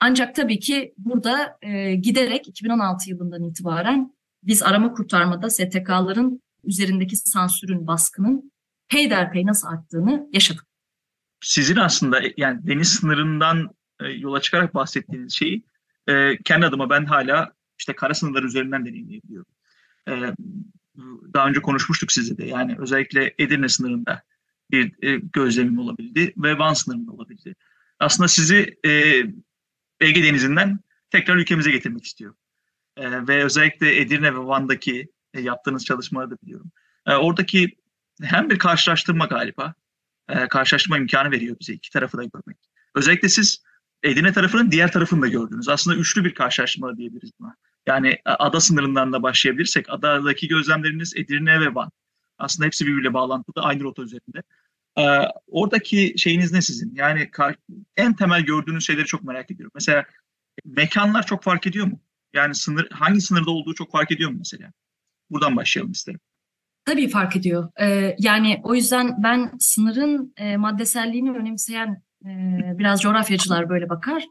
Ancak 0.00 0.34
tabii 0.34 0.58
ki 0.58 0.94
burada 0.96 1.58
e, 1.62 1.94
giderek 1.94 2.48
2016 2.48 3.10
yılından 3.10 3.44
itibaren 3.44 4.14
biz 4.42 4.62
arama 4.62 4.92
kurtarmada 4.92 5.50
STK'ların 5.50 6.42
üzerindeki 6.64 7.16
sansürün, 7.16 7.86
baskının 7.86 8.52
peyderpey 8.88 9.46
nasıl 9.46 9.68
arttığını 9.68 10.28
yaşadık. 10.32 10.66
Sizin 11.40 11.76
aslında 11.76 12.20
yani 12.36 12.66
deniz 12.66 12.88
sınırından 12.88 13.70
e, 14.00 14.08
yola 14.08 14.40
çıkarak 14.40 14.74
bahsettiğiniz 14.74 15.32
şeyi 15.32 15.64
e, 16.08 16.42
kendi 16.44 16.66
adıma 16.66 16.90
ben 16.90 17.04
hala 17.04 17.52
işte 17.78 17.92
kara 17.92 18.14
sınırlar 18.14 18.42
üzerinden 18.42 18.86
deneyimleyebiliyorum. 18.86 19.52
E, 20.08 20.12
daha 21.34 21.48
önce 21.48 21.60
konuşmuştuk 21.60 22.12
sizle 22.12 22.36
de 22.36 22.46
yani 22.46 22.76
özellikle 22.78 23.34
Edirne 23.38 23.68
sınırında 23.68 24.22
bir 24.70 24.92
gözlemim 25.32 25.78
olabildi 25.78 26.32
ve 26.36 26.58
Van 26.58 26.74
sınırında 26.74 27.12
olabildi. 27.12 27.54
Aslında 27.98 28.28
sizi 28.28 28.78
Ege 30.00 30.22
Denizi'nden 30.22 30.80
tekrar 31.10 31.36
ülkemize 31.36 31.70
getirmek 31.70 32.04
istiyor. 32.04 32.34
Ve 32.98 33.44
özellikle 33.44 34.00
Edirne 34.00 34.34
ve 34.34 34.38
Van'daki 34.38 35.08
e, 35.34 35.40
yaptığınız 35.40 35.84
çalışmaları 35.84 36.30
da 36.30 36.36
biliyorum. 36.42 36.70
E, 37.06 37.14
oradaki 37.14 37.76
hem 38.22 38.50
bir 38.50 38.58
karşılaştırma 38.58 39.26
galiba, 39.26 39.74
e, 40.28 40.48
karşılaştırma 40.48 40.98
imkanı 40.98 41.30
veriyor 41.30 41.56
bize 41.60 41.72
iki 41.72 41.90
tarafı 41.90 42.18
da 42.18 42.24
görmek. 42.24 42.56
Özellikle 42.94 43.28
siz 43.28 43.62
Edirne 44.02 44.32
tarafının 44.32 44.70
diğer 44.70 44.92
tarafını 44.92 45.22
da 45.22 45.28
gördünüz. 45.28 45.68
Aslında 45.68 45.96
üçlü 45.96 46.24
bir 46.24 46.34
karşılaştırma 46.34 46.96
diyebiliriz 46.96 47.30
buna. 47.40 47.56
Yani 47.86 48.08
e, 48.08 48.20
ada 48.24 48.60
sınırından 48.60 49.12
da 49.12 49.22
başlayabilirsek 49.22 49.90
adadaki 49.90 50.48
gözlemleriniz 50.48 51.16
Edirne 51.16 51.60
ve 51.60 51.74
Van. 51.74 51.90
Aslında 52.38 52.66
hepsi 52.66 52.86
birbiriyle 52.86 53.14
bağlantılı 53.14 53.64
aynı 53.64 53.82
rota 53.82 54.02
üzerinde. 54.02 54.42
Oradaki 55.46 56.14
şeyiniz 56.16 56.52
ne 56.52 56.62
sizin? 56.62 56.94
Yani 56.94 57.30
en 57.96 58.16
temel 58.16 58.42
gördüğünüz 58.42 58.86
şeyleri 58.86 59.06
çok 59.06 59.24
merak 59.24 59.50
ediyorum. 59.50 59.72
Mesela 59.74 60.04
mekanlar 60.64 61.26
çok 61.26 61.42
fark 61.42 61.66
ediyor 61.66 61.86
mu? 61.86 62.00
Yani 62.32 62.54
sınır 62.54 62.90
hangi 62.90 63.20
sınırda 63.20 63.50
olduğu 63.50 63.74
çok 63.74 63.92
fark 63.92 64.12
ediyor 64.12 64.30
mu 64.30 64.36
mesela? 64.38 64.72
Buradan 65.30 65.56
başlayalım 65.56 65.92
isterim. 65.92 66.20
Tabii 66.84 67.08
fark 67.08 67.36
ediyor. 67.36 67.70
Ee, 67.80 68.16
yani 68.18 68.60
o 68.64 68.74
yüzden 68.74 69.22
ben 69.22 69.52
sınırın 69.58 70.34
e, 70.36 70.56
maddeselliğini 70.56 71.30
önemseyen 71.30 72.02
e, 72.24 72.28
biraz 72.78 73.00
coğrafyacılar 73.00 73.68
böyle 73.68 73.88
bakar. 73.88 74.24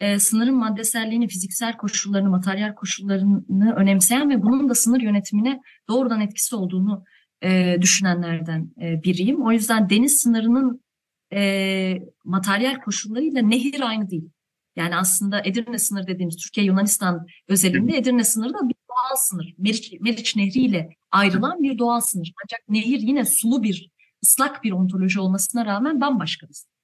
E, 0.00 0.18
sınırın 0.18 0.54
maddeselliğini, 0.54 1.28
fiziksel 1.28 1.76
koşullarını, 1.76 2.30
materyal 2.30 2.74
koşullarını 2.74 3.74
önemseyen 3.76 4.30
ve 4.30 4.42
bunun 4.42 4.68
da 4.68 4.74
sınır 4.74 5.00
yönetimine 5.00 5.60
doğrudan 5.88 6.20
etkisi 6.20 6.56
olduğunu 6.56 7.04
e, 7.42 7.76
düşünenlerden 7.80 8.70
e, 8.82 9.02
biriyim. 9.02 9.42
O 9.46 9.52
yüzden 9.52 9.90
deniz 9.90 10.20
sınırının 10.20 10.80
e, 11.32 11.98
materyal 12.24 12.80
koşullarıyla 12.80 13.42
nehir 13.42 13.80
aynı 13.80 14.10
değil. 14.10 14.30
Yani 14.76 14.96
aslında 14.96 15.42
Edirne 15.44 15.78
sınırı 15.78 16.06
dediğimiz 16.06 16.36
Türkiye-Yunanistan 16.36 17.26
özelinde 17.48 17.96
Edirne 17.96 18.24
sınırı 18.24 18.54
da 18.54 18.68
doğal 19.06 19.16
sınır. 19.16 19.54
Meriç, 19.58 19.92
Meriç 20.00 20.36
Nehri 20.36 20.60
ile 20.60 20.88
ayrılan 21.10 21.62
bir 21.62 21.78
doğal 21.78 22.00
sınır. 22.00 22.32
Ancak 22.44 22.68
nehir 22.68 23.00
yine 23.00 23.24
sulu 23.24 23.62
bir, 23.62 23.90
ıslak 24.24 24.64
bir 24.64 24.72
ontoloji 24.72 25.20
olmasına 25.20 25.66
rağmen 25.66 26.00
bambaşka 26.00 26.48
bir 26.48 26.54
sınır. 26.54 26.76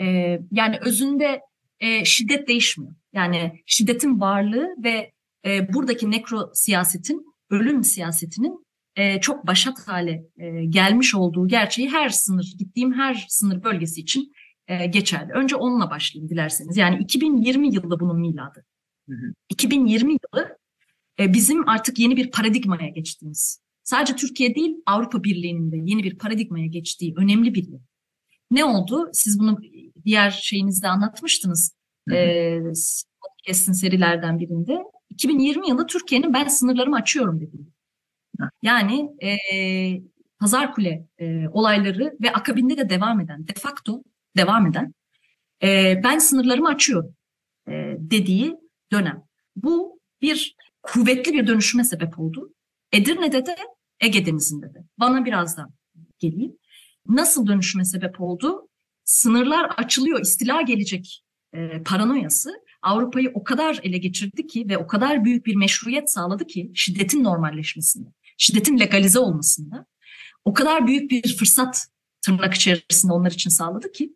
E, 0.00 0.38
yani 0.50 0.78
özünde 0.80 1.40
e, 1.80 2.04
şiddet 2.04 2.48
değişmiyor. 2.48 2.94
Yani 3.12 3.62
şiddetin 3.66 4.20
varlığı 4.20 4.68
ve 4.84 5.12
e, 5.46 5.72
buradaki 5.72 6.10
nekro 6.10 6.50
siyasetin, 6.54 7.26
ölüm 7.50 7.84
siyasetinin 7.84 8.64
e, 8.96 9.20
çok 9.20 9.46
başat 9.46 9.88
hale 9.88 10.24
e, 10.36 10.64
gelmiş 10.64 11.14
olduğu 11.14 11.48
gerçeği 11.48 11.90
her 11.90 12.08
sınır, 12.08 12.54
gittiğim 12.58 12.92
her 12.92 13.26
sınır 13.28 13.64
bölgesi 13.64 14.00
için 14.00 14.32
e, 14.68 14.86
geçerli. 14.86 15.32
Önce 15.32 15.56
onunla 15.56 15.90
başlayayım 15.90 16.30
dilerseniz. 16.30 16.76
Yani 16.76 16.98
2020 17.02 17.74
yılı 17.74 18.00
bunun 18.00 18.20
miladı. 18.20 18.64
Hı 19.08 19.14
hı. 19.14 19.34
2020 19.48 20.12
yılı 20.12 20.58
bizim 21.18 21.68
artık 21.68 21.98
yeni 21.98 22.16
bir 22.16 22.30
paradigmaya 22.30 22.88
geçtiğimiz, 22.88 23.60
sadece 23.82 24.16
Türkiye 24.16 24.54
değil 24.54 24.76
Avrupa 24.86 25.24
Birliği'nin 25.24 25.72
de 25.72 25.76
yeni 25.76 26.02
bir 26.02 26.18
paradigmaya 26.18 26.66
geçtiği 26.66 27.14
önemli 27.16 27.54
bir 27.54 27.68
yıl. 27.68 27.80
Ne 28.50 28.64
oldu? 28.64 29.10
Siz 29.12 29.38
bunu 29.38 29.58
diğer 30.04 30.30
şeyinizde 30.30 30.88
anlatmıştınız. 30.88 31.74
E, 32.12 32.58
podcast'in 33.20 33.72
serilerden 33.72 34.38
birinde. 34.38 34.78
2020 35.10 35.68
yılı 35.68 35.86
Türkiye'nin 35.86 36.34
ben 36.34 36.48
sınırlarımı 36.48 36.96
açıyorum 36.96 37.40
dedim. 37.40 37.72
Yani 38.62 39.10
e, 39.22 39.36
Pazar 40.40 40.74
Kule 40.74 41.06
e, 41.18 41.48
olayları 41.48 42.16
ve 42.22 42.32
akabinde 42.32 42.76
de 42.76 42.90
devam 42.90 43.20
eden, 43.20 43.48
de 43.48 43.52
facto 43.56 44.02
devam 44.36 44.66
eden 44.66 44.94
e, 45.62 46.00
ben 46.04 46.18
sınırlarımı 46.18 46.68
açıyorum 46.68 47.14
e, 47.68 47.72
dediği 47.98 48.56
dönem. 48.92 49.22
Bu 49.56 50.00
bir 50.22 50.53
kuvvetli 50.84 51.32
bir 51.32 51.46
dönüşüme 51.46 51.84
sebep 51.84 52.18
oldu. 52.18 52.54
Edirne'de 52.92 53.46
de 53.46 53.56
Ege 54.00 54.26
Denizi'nde 54.26 54.74
de. 54.74 54.78
Bana 54.98 55.24
birazdan 55.24 55.70
geleyim. 56.18 56.52
Nasıl 57.08 57.46
dönüşüme 57.46 57.84
sebep 57.84 58.20
oldu? 58.20 58.68
Sınırlar 59.04 59.70
açılıyor, 59.76 60.20
istila 60.20 60.62
gelecek 60.62 61.24
e, 61.54 61.82
paranoyası 61.82 62.50
Avrupa'yı 62.82 63.30
o 63.34 63.44
kadar 63.44 63.80
ele 63.82 63.98
geçirdi 63.98 64.46
ki 64.46 64.68
ve 64.68 64.78
o 64.78 64.86
kadar 64.86 65.24
büyük 65.24 65.46
bir 65.46 65.54
meşruiyet 65.56 66.10
sağladı 66.10 66.46
ki 66.46 66.70
şiddetin 66.74 67.24
normalleşmesinde 67.24 68.08
şiddetin 68.38 68.78
legalize 68.78 69.18
olmasında 69.18 69.86
o 70.44 70.54
kadar 70.54 70.86
büyük 70.86 71.10
bir 71.10 71.36
fırsat 71.36 71.86
tırnak 72.22 72.54
içerisinde 72.54 73.12
onlar 73.12 73.30
için 73.30 73.50
sağladı 73.50 73.92
ki 73.92 74.14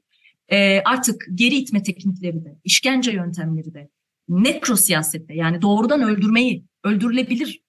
e, 0.48 0.80
artık 0.80 1.26
geri 1.34 1.54
itme 1.54 1.82
teknikleri 1.82 2.44
de, 2.44 2.56
işkence 2.64 3.10
yöntemleri 3.10 3.74
de, 3.74 3.88
nekro 4.28 4.76
siyasette 4.76 5.34
yani 5.34 5.62
doğrudan 5.62 6.02
öldürmeyi 6.02 6.64
öldürülebilir 6.84 7.60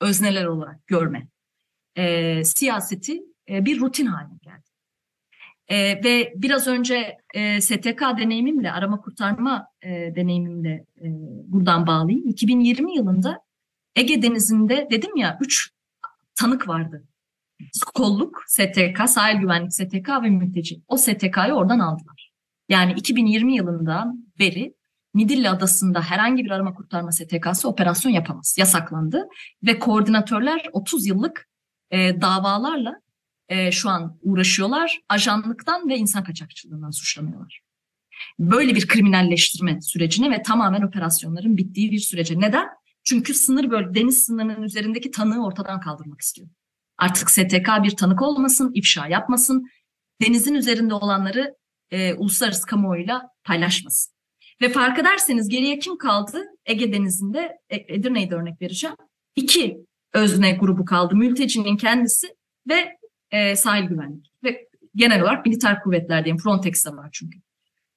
özneler 0.00 0.44
olarak 0.44 0.86
görme 0.86 1.28
e, 1.96 2.44
siyaseti 2.44 3.22
e, 3.50 3.64
bir 3.64 3.80
rutin 3.80 4.06
haline 4.06 4.38
geldi. 4.42 4.70
E, 5.68 6.04
ve 6.04 6.32
biraz 6.36 6.66
önce 6.66 7.18
e, 7.34 7.60
STK 7.60 8.00
deneyimimle, 8.18 8.72
arama 8.72 9.00
kurtarma 9.00 9.66
e, 9.82 9.88
deneyimimle 10.16 10.70
e, 11.00 11.06
buradan 11.46 11.86
bağlayayım. 11.86 12.28
2020 12.28 12.96
yılında 12.96 13.38
Ege 13.96 14.22
Denizi'nde 14.22 14.88
dedim 14.90 15.16
ya 15.16 15.38
üç 15.40 15.70
tanık 16.34 16.68
vardı. 16.68 17.04
Kolluk, 17.94 18.44
STK, 18.46 19.08
sahil 19.08 19.38
güvenlik 19.38 19.74
STK 19.74 20.08
ve 20.22 20.30
mülteci. 20.30 20.82
O 20.88 20.96
STK'yı 20.96 21.52
oradan 21.52 21.78
aldılar. 21.78 22.32
Yani 22.68 22.92
2020 22.92 23.56
yılından 23.56 24.32
beri 24.38 24.74
Midilli 25.14 25.50
Adası'nda 25.50 26.02
herhangi 26.02 26.44
bir 26.44 26.50
arama 26.50 26.74
kurtarma 26.74 27.12
STK'sı 27.12 27.68
operasyon 27.68 28.12
yapamaz. 28.12 28.56
Yasaklandı 28.58 29.28
ve 29.62 29.78
koordinatörler 29.78 30.68
30 30.72 31.06
yıllık 31.06 31.48
e, 31.90 32.20
davalarla 32.20 33.00
e, 33.48 33.72
şu 33.72 33.90
an 33.90 34.18
uğraşıyorlar. 34.22 35.00
Ajanlıktan 35.08 35.88
ve 35.88 35.96
insan 35.96 36.24
kaçakçılığından 36.24 36.90
suçlanıyorlar. 36.90 37.60
Böyle 38.38 38.74
bir 38.74 38.88
kriminalleştirme 38.88 39.80
sürecine 39.80 40.30
ve 40.30 40.42
tamamen 40.42 40.82
operasyonların 40.82 41.56
bittiği 41.56 41.90
bir 41.90 41.98
sürece. 41.98 42.40
Neden? 42.40 42.66
Çünkü 43.04 43.34
sınır 43.34 43.70
böyle 43.70 43.94
deniz 43.94 44.24
sınırının 44.24 44.62
üzerindeki 44.62 45.10
tanığı 45.10 45.44
ortadan 45.44 45.80
kaldırmak 45.80 46.20
istiyor. 46.20 46.48
Artık 46.98 47.30
STK 47.30 47.68
bir 47.82 47.96
tanık 47.96 48.22
olmasın, 48.22 48.70
ifşa 48.74 49.06
yapmasın, 49.06 49.66
denizin 50.22 50.54
üzerinde 50.54 50.94
olanları 50.94 51.54
e, 51.90 52.14
uluslararası 52.14 52.66
kamuoyuyla 52.66 53.22
paylaşmasın. 53.44 54.19
Ve 54.60 54.68
fark 54.68 54.98
ederseniz 54.98 55.48
geriye 55.48 55.78
kim 55.78 55.98
kaldı? 55.98 56.44
Ege 56.66 56.92
Denizi'nde, 56.92 57.58
e, 57.70 57.76
Edirne'yi 57.94 58.30
de 58.30 58.34
örnek 58.34 58.62
vereceğim. 58.62 58.96
İki 59.36 59.86
özne 60.12 60.52
grubu 60.52 60.84
kaldı. 60.84 61.16
Mültecinin 61.16 61.76
kendisi 61.76 62.34
ve 62.68 62.98
e, 63.30 63.56
sahil 63.56 63.84
güvenlik. 63.84 64.32
Ve 64.44 64.68
genel 64.94 65.22
olarak 65.22 65.46
militer 65.46 65.82
kuvvetler 65.82 66.24
diyeyim. 66.24 66.42
Frontex 66.42 66.86
de 66.86 66.90
var 66.90 67.08
çünkü. 67.12 67.38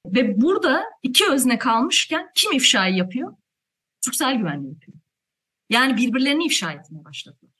Ve 0.06 0.40
burada 0.40 0.84
iki 1.02 1.30
özne 1.30 1.58
kalmışken 1.58 2.26
kim 2.34 2.52
ifşayı 2.52 2.94
yapıyor? 2.94 3.36
Türk 4.04 4.14
sahil 4.14 4.38
güvenliği 4.38 4.72
yapıyor. 4.72 4.98
Yani 5.70 5.96
birbirlerini 5.96 6.44
ifşa 6.44 6.72
etmeye 6.72 7.04
başladılar. 7.04 7.52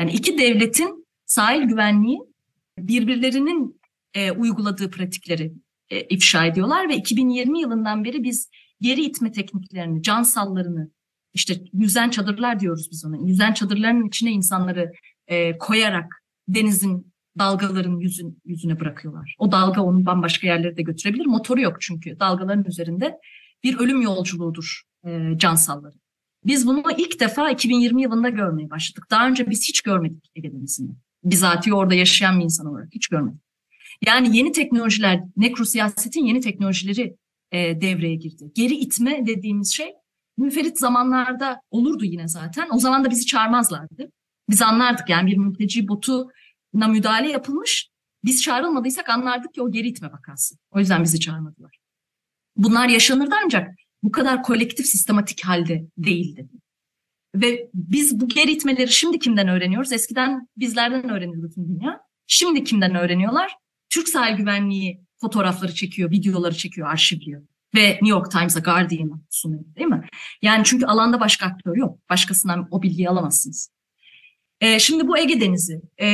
Yani 0.00 0.12
iki 0.12 0.38
devletin 0.38 1.06
sahil 1.26 1.62
güvenliği 1.62 2.20
birbirlerinin 2.78 3.80
e, 4.14 4.30
uyguladığı 4.30 4.90
pratikleri 4.90 5.52
e, 5.90 6.00
ifşa 6.00 6.46
ediyorlar 6.46 6.88
ve 6.88 6.96
2020 6.96 7.60
yılından 7.60 8.04
beri 8.04 8.22
biz 8.22 8.48
geri 8.80 9.04
itme 9.04 9.32
tekniklerini, 9.32 10.02
can 10.02 10.22
sallarını, 10.22 10.90
işte 11.34 11.60
yüzen 11.72 12.10
çadırlar 12.10 12.60
diyoruz 12.60 12.88
biz 12.90 13.04
ona. 13.04 13.16
Yüzen 13.16 13.52
çadırların 13.52 14.06
içine 14.06 14.30
insanları 14.30 14.92
e, 15.26 15.58
koyarak 15.58 16.22
denizin 16.48 17.14
dalgaların 17.38 17.96
yüzün, 17.96 18.38
yüzüne 18.44 18.80
bırakıyorlar. 18.80 19.36
O 19.38 19.52
dalga 19.52 19.82
onu 19.82 20.06
bambaşka 20.06 20.46
yerlere 20.46 20.76
de 20.76 20.82
götürebilir. 20.82 21.26
Motoru 21.26 21.60
yok 21.60 21.76
çünkü 21.80 22.20
dalgaların 22.20 22.64
üzerinde 22.64 23.18
bir 23.62 23.78
ölüm 23.78 24.02
yolculuğudur 24.02 24.82
e, 25.06 25.32
can 25.36 25.54
salları. 25.54 25.94
Biz 26.46 26.66
bunu 26.66 26.82
ilk 26.98 27.20
defa 27.20 27.50
2020 27.50 28.02
yılında 28.02 28.28
görmeye 28.28 28.70
başladık. 28.70 29.06
Daha 29.10 29.28
önce 29.28 29.50
biz 29.50 29.68
hiç 29.68 29.82
görmedik 29.82 30.30
Ege 30.34 30.52
Denizi'nde. 30.52 30.92
Bizatihi 31.24 31.74
orada 31.74 31.94
yaşayan 31.94 32.38
bir 32.38 32.44
insan 32.44 32.66
olarak 32.66 32.88
hiç 32.94 33.08
görmedik. 33.08 33.40
Yani 34.02 34.36
yeni 34.36 34.52
teknolojiler, 34.52 35.20
nekro 35.36 35.64
siyasetin 35.64 36.24
yeni 36.24 36.40
teknolojileri 36.40 37.16
e, 37.52 37.80
devreye 37.80 38.14
girdi. 38.14 38.44
Geri 38.54 38.74
itme 38.74 39.26
dediğimiz 39.26 39.72
şey 39.72 39.92
müferit 40.38 40.78
zamanlarda 40.78 41.60
olurdu 41.70 42.04
yine 42.04 42.28
zaten. 42.28 42.68
O 42.72 42.78
zaman 42.78 43.04
da 43.04 43.10
bizi 43.10 43.26
çağırmazlardı. 43.26 44.10
Biz 44.50 44.62
anlardık 44.62 45.08
yani 45.08 45.30
bir 45.30 45.36
mülteci 45.36 45.88
botuna 45.88 46.88
müdahale 46.88 47.30
yapılmış. 47.30 47.88
Biz 48.24 48.42
çağrılmadıysak 48.42 49.08
anlardık 49.08 49.54
ki 49.54 49.62
o 49.62 49.70
geri 49.70 49.88
itme 49.88 50.12
vakası. 50.12 50.54
O 50.70 50.78
yüzden 50.78 51.02
bizi 51.04 51.20
çağırmadılar. 51.20 51.78
Bunlar 52.56 52.88
yaşanırdı 52.88 53.34
ancak 53.44 53.74
bu 54.02 54.12
kadar 54.12 54.42
kolektif 54.42 54.86
sistematik 54.86 55.44
halde 55.44 55.86
değildi. 55.98 56.48
Ve 57.34 57.70
biz 57.74 58.20
bu 58.20 58.28
geri 58.28 58.52
itmeleri 58.52 58.92
şimdi 58.92 59.18
kimden 59.18 59.48
öğreniyoruz? 59.48 59.92
Eskiden 59.92 60.48
bizlerden 60.56 61.10
öğreniyordu 61.10 61.50
tüm 61.54 61.68
dünya. 61.68 62.00
Şimdi 62.26 62.64
kimden 62.64 62.94
öğreniyorlar? 62.94 63.56
Türk 63.94 64.08
sahil 64.08 64.36
güvenliği 64.36 65.00
fotoğrafları 65.20 65.74
çekiyor, 65.74 66.10
videoları 66.10 66.56
çekiyor, 66.56 66.88
arşivliyor. 66.88 67.42
Ve 67.74 67.88
New 67.88 68.08
York 68.08 68.30
Times'a 68.30 68.60
Guardian'a 68.60 69.20
sunuyor 69.30 69.64
değil 69.76 69.88
mi? 69.88 70.08
Yani 70.42 70.64
çünkü 70.64 70.86
alanda 70.86 71.20
başka 71.20 71.46
aktör 71.46 71.76
yok. 71.76 71.98
Başkasından 72.10 72.68
o 72.70 72.82
bilgiyi 72.82 73.08
alamazsınız. 73.08 73.70
Ee, 74.60 74.78
şimdi 74.78 75.08
bu 75.08 75.18
Ege 75.18 75.40
Denizi. 75.40 75.80
Ee, 76.00 76.06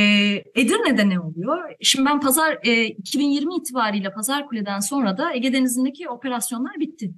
Edirne'de 0.55 1.09
ne 1.09 1.19
oluyor? 1.19 1.57
Şimdi 1.81 2.05
ben 2.09 2.19
pazar 2.19 2.57
e, 2.63 2.85
2020 2.85 3.55
itibariyle 3.55 4.13
Pazar 4.13 4.47
Kule'den 4.47 4.79
sonra 4.79 5.17
da 5.17 5.33
Ege 5.33 5.53
Denizi'ndeki 5.53 6.09
operasyonlar 6.09 6.79
bitti. 6.79 7.11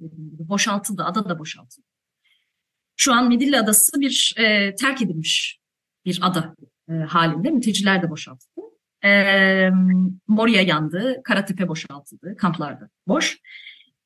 Boşaltıldı, 0.50 1.04
ada 1.04 1.30
da 1.30 1.40
boşaltıldı. 1.40 1.88
Şu 2.96 3.14
an 3.14 3.28
Midilli 3.28 3.60
Adası 3.60 4.00
bir 4.00 4.36
e, 4.38 4.76
terk 4.76 5.02
edilmiş 5.02 5.60
bir 6.06 6.20
ada 6.22 6.56
e, 6.90 6.94
halinde. 6.94 7.50
Mülteciler 7.50 8.04
de 8.04 8.10
boşaltıldı. 8.10 8.73
E, 9.04 9.70
Moria 10.28 10.62
yandı, 10.62 11.22
Karatepe 11.24 11.68
boşaltıldı, 11.68 12.36
kamplarda 12.38 12.90
boş. 13.08 13.40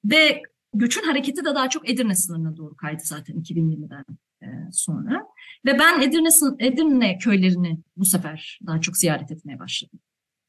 Ve 0.06 0.42
göçün 0.74 1.04
hareketi 1.04 1.46
de 1.46 1.56
daha 1.56 1.70
çok 1.70 1.90
Edirne 1.90 2.16
sınırına 2.16 2.58
doğru 2.58 2.76
kaydı 2.76 3.04
zaten 3.04 3.36
2020'den 3.36 4.06
e, 4.42 4.48
sonra. 4.72 5.24
Ve 5.66 5.80
ben 5.80 6.02
Edirne, 6.02 6.30
Edirne 6.60 7.18
köylerini 7.18 7.80
bu 7.98 8.06
sefer 8.06 8.60
daha 8.68 8.82
çok 8.82 8.98
ziyaret 8.98 9.32
etmeye 9.32 9.60
başladım. 9.60 10.00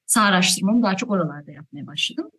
Sağ 0.06 0.22
araştırmamı 0.22 0.82
daha 0.82 0.96
çok 0.96 1.10
oralarda 1.10 1.52
yapmaya 1.52 1.86
başladım. 1.86 2.30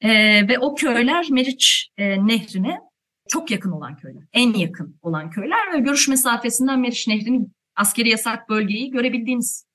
E, 0.00 0.08
ve 0.48 0.58
o 0.58 0.74
köyler 0.74 1.26
Meriç 1.30 1.90
e, 1.96 2.26
Nehri'ne 2.26 2.80
çok 3.28 3.50
yakın 3.50 3.70
olan 3.70 3.96
köyler. 3.96 4.22
En 4.32 4.52
yakın 4.52 4.98
olan 5.02 5.30
köyler 5.30 5.74
ve 5.74 5.78
görüş 5.78 6.08
mesafesinden 6.08 6.80
Meriç 6.80 7.08
Nehri'nin 7.08 7.52
askeri 7.76 8.08
yasak 8.08 8.48
bölgeyi 8.48 8.90
görebildiğiniz 8.90 9.66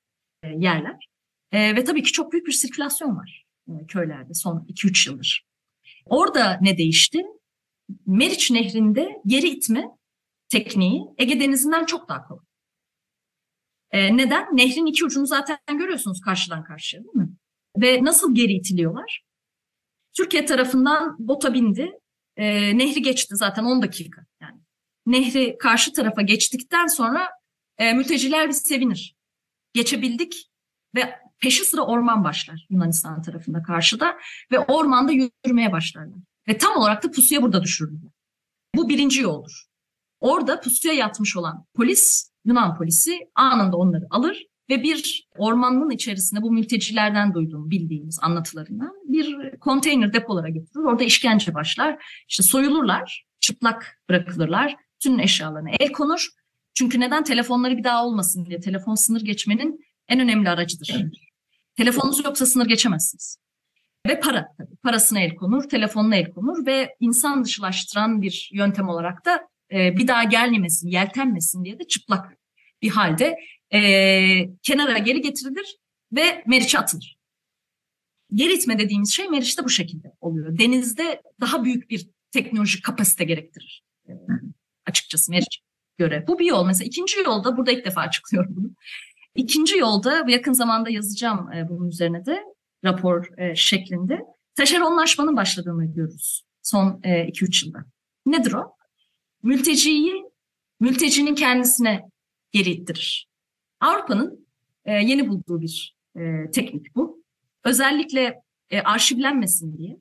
e, 0.42 0.48
yerler. 0.48 1.08
E, 1.52 1.76
ve 1.76 1.84
tabii 1.84 2.02
ki 2.02 2.12
çok 2.12 2.32
büyük 2.32 2.46
bir 2.46 2.52
sirkülasyon 2.52 3.16
var 3.16 3.46
e, 3.68 3.86
köylerde 3.86 4.34
son 4.34 4.66
2-3 4.68 5.10
yıldır. 5.10 5.46
Orada 6.04 6.58
ne 6.60 6.78
değişti? 6.78 7.22
Meriç 8.06 8.50
Nehri'nde 8.50 9.22
geri 9.26 9.48
itme 9.48 9.84
tekniği 10.48 11.02
Ege 11.18 11.40
Denizi'nden 11.40 11.84
çok 11.84 12.08
daha 12.08 12.22
kolay. 12.22 12.44
E, 13.90 14.16
neden? 14.16 14.56
Nehrin 14.56 14.86
iki 14.86 15.04
ucunu 15.04 15.26
zaten 15.26 15.58
görüyorsunuz 15.68 16.20
karşıdan 16.20 16.64
karşıya 16.64 17.04
değil 17.04 17.14
mi? 17.14 17.28
Ve 17.76 18.04
nasıl 18.04 18.34
geri 18.34 18.52
itiliyorlar? 18.52 19.22
Türkiye 20.16 20.44
tarafından 20.44 21.16
bota 21.18 21.54
bindi. 21.54 21.92
E, 22.36 22.78
nehri 22.78 23.02
geçti 23.02 23.36
zaten 23.36 23.64
10 23.64 23.82
dakika. 23.82 24.22
Yani 24.40 24.60
nehri 25.06 25.58
karşı 25.58 25.92
tarafa 25.92 26.22
geçtikten 26.22 26.86
sonra 26.86 27.28
e, 27.78 27.92
mülteciler 27.92 28.48
bir 28.48 28.52
sevinir. 28.52 29.16
Geçebildik 29.72 30.50
ve 30.94 31.25
peşi 31.40 31.64
sıra 31.64 31.82
orman 31.82 32.24
başlar 32.24 32.66
Yunanistan 32.70 33.22
tarafında 33.22 33.62
karşıda 33.62 34.16
ve 34.52 34.58
ormanda 34.58 35.12
yürümeye 35.12 35.72
başlarlar. 35.72 36.18
Ve 36.48 36.58
tam 36.58 36.76
olarak 36.76 37.04
da 37.04 37.10
pusuya 37.10 37.42
burada 37.42 37.62
düşürülürler. 37.62 38.10
Bu 38.74 38.88
birinci 38.88 39.20
yoldur. 39.20 39.64
Orada 40.20 40.60
pusuya 40.60 40.94
yatmış 40.94 41.36
olan 41.36 41.64
polis, 41.74 42.30
Yunan 42.44 42.78
polisi 42.78 43.18
anında 43.34 43.76
onları 43.76 44.06
alır 44.10 44.46
ve 44.70 44.82
bir 44.82 45.28
ormanın 45.36 45.90
içerisinde 45.90 46.42
bu 46.42 46.52
mültecilerden 46.52 47.34
duyduğum 47.34 47.70
bildiğimiz 47.70 48.18
anlatılarından 48.22 48.92
bir 49.04 49.58
konteyner 49.58 50.12
depolara 50.12 50.48
götürür. 50.48 50.84
Orada 50.84 51.04
işkence 51.04 51.54
başlar. 51.54 52.04
İşte 52.28 52.42
soyulurlar, 52.42 53.26
çıplak 53.40 53.98
bırakılırlar. 54.08 54.76
Tüm 55.02 55.20
eşyalarına 55.20 55.70
el 55.80 55.92
konur. 55.92 56.28
Çünkü 56.74 57.00
neden? 57.00 57.24
Telefonları 57.24 57.76
bir 57.76 57.84
daha 57.84 58.06
olmasın 58.06 58.46
diye. 58.46 58.60
Telefon 58.60 58.94
sınır 58.94 59.20
geçmenin 59.20 59.80
en 60.08 60.20
önemli 60.20 60.50
aracıdır. 60.50 61.02
Telefonunuz 61.76 62.24
yoksa 62.24 62.46
sınır 62.46 62.66
geçemezsiniz. 62.66 63.38
Ve 64.08 64.20
para 64.20 64.46
tabii. 64.58 64.76
Parasına 64.82 65.20
el 65.20 65.34
konur, 65.34 65.68
telefonuna 65.68 66.16
el 66.16 66.30
konur 66.30 66.66
ve 66.66 66.96
insan 67.00 67.44
dışılaştıran 67.44 68.22
bir 68.22 68.50
yöntem 68.52 68.88
olarak 68.88 69.24
da 69.24 69.48
e, 69.72 69.96
bir 69.96 70.08
daha 70.08 70.24
gelmemesin, 70.24 70.88
yeltenmesin 70.88 71.64
diye 71.64 71.78
de 71.78 71.86
çıplak 71.86 72.36
bir 72.82 72.90
halde 72.90 73.38
e, 73.74 73.80
kenara 74.62 74.98
geri 74.98 75.20
getirilir 75.20 75.76
ve 76.12 76.44
Meriç'e 76.46 76.78
atılır. 76.78 77.16
Geri 78.34 78.52
itme 78.52 78.78
dediğimiz 78.78 79.14
şey 79.14 79.28
Meriç'te 79.28 79.64
bu 79.64 79.68
şekilde 79.68 80.12
oluyor. 80.20 80.58
Denizde 80.58 81.22
daha 81.40 81.64
büyük 81.64 81.90
bir 81.90 82.08
teknolojik 82.30 82.84
kapasite 82.84 83.24
gerektirir. 83.24 83.84
E, 84.08 84.12
açıkçası 84.86 85.30
Meriç 85.30 85.60
göre. 85.98 86.24
Bu 86.28 86.38
bir 86.38 86.46
yol. 86.46 86.66
Mesela 86.66 86.86
ikinci 86.86 87.20
yolda, 87.20 87.56
burada 87.56 87.72
ilk 87.72 87.84
defa 87.84 88.00
açıklıyorum 88.00 88.56
bunu. 88.56 88.70
İkinci 89.36 89.78
yolda 89.78 90.24
yakın 90.28 90.52
zamanda 90.52 90.90
yazacağım 90.90 91.52
e, 91.52 91.68
bunun 91.68 91.88
üzerine 91.88 92.26
de 92.26 92.44
rapor 92.84 93.38
e, 93.38 93.56
şeklinde 93.56 94.20
taşeronlaşmanın 94.54 95.36
başladığını 95.36 95.94
görürüz 95.94 96.42
son 96.62 97.00
2-3 97.04 97.64
e, 97.64 97.66
yılda. 97.66 97.78
Nedir 98.26 98.52
o? 98.52 98.76
Mülteciyi 99.42 100.24
mültecinin 100.80 101.34
kendisine 101.34 102.02
geri 102.52 102.70
ittirir. 102.70 103.28
Avrupa'nın 103.80 104.46
e, 104.84 104.92
yeni 104.92 105.28
bulduğu 105.28 105.60
bir 105.60 105.96
teknik 106.52 106.96
bu. 106.96 107.24
Özellikle 107.64 108.42
arşivlenmesin 108.84 109.78
diye, 109.78 109.98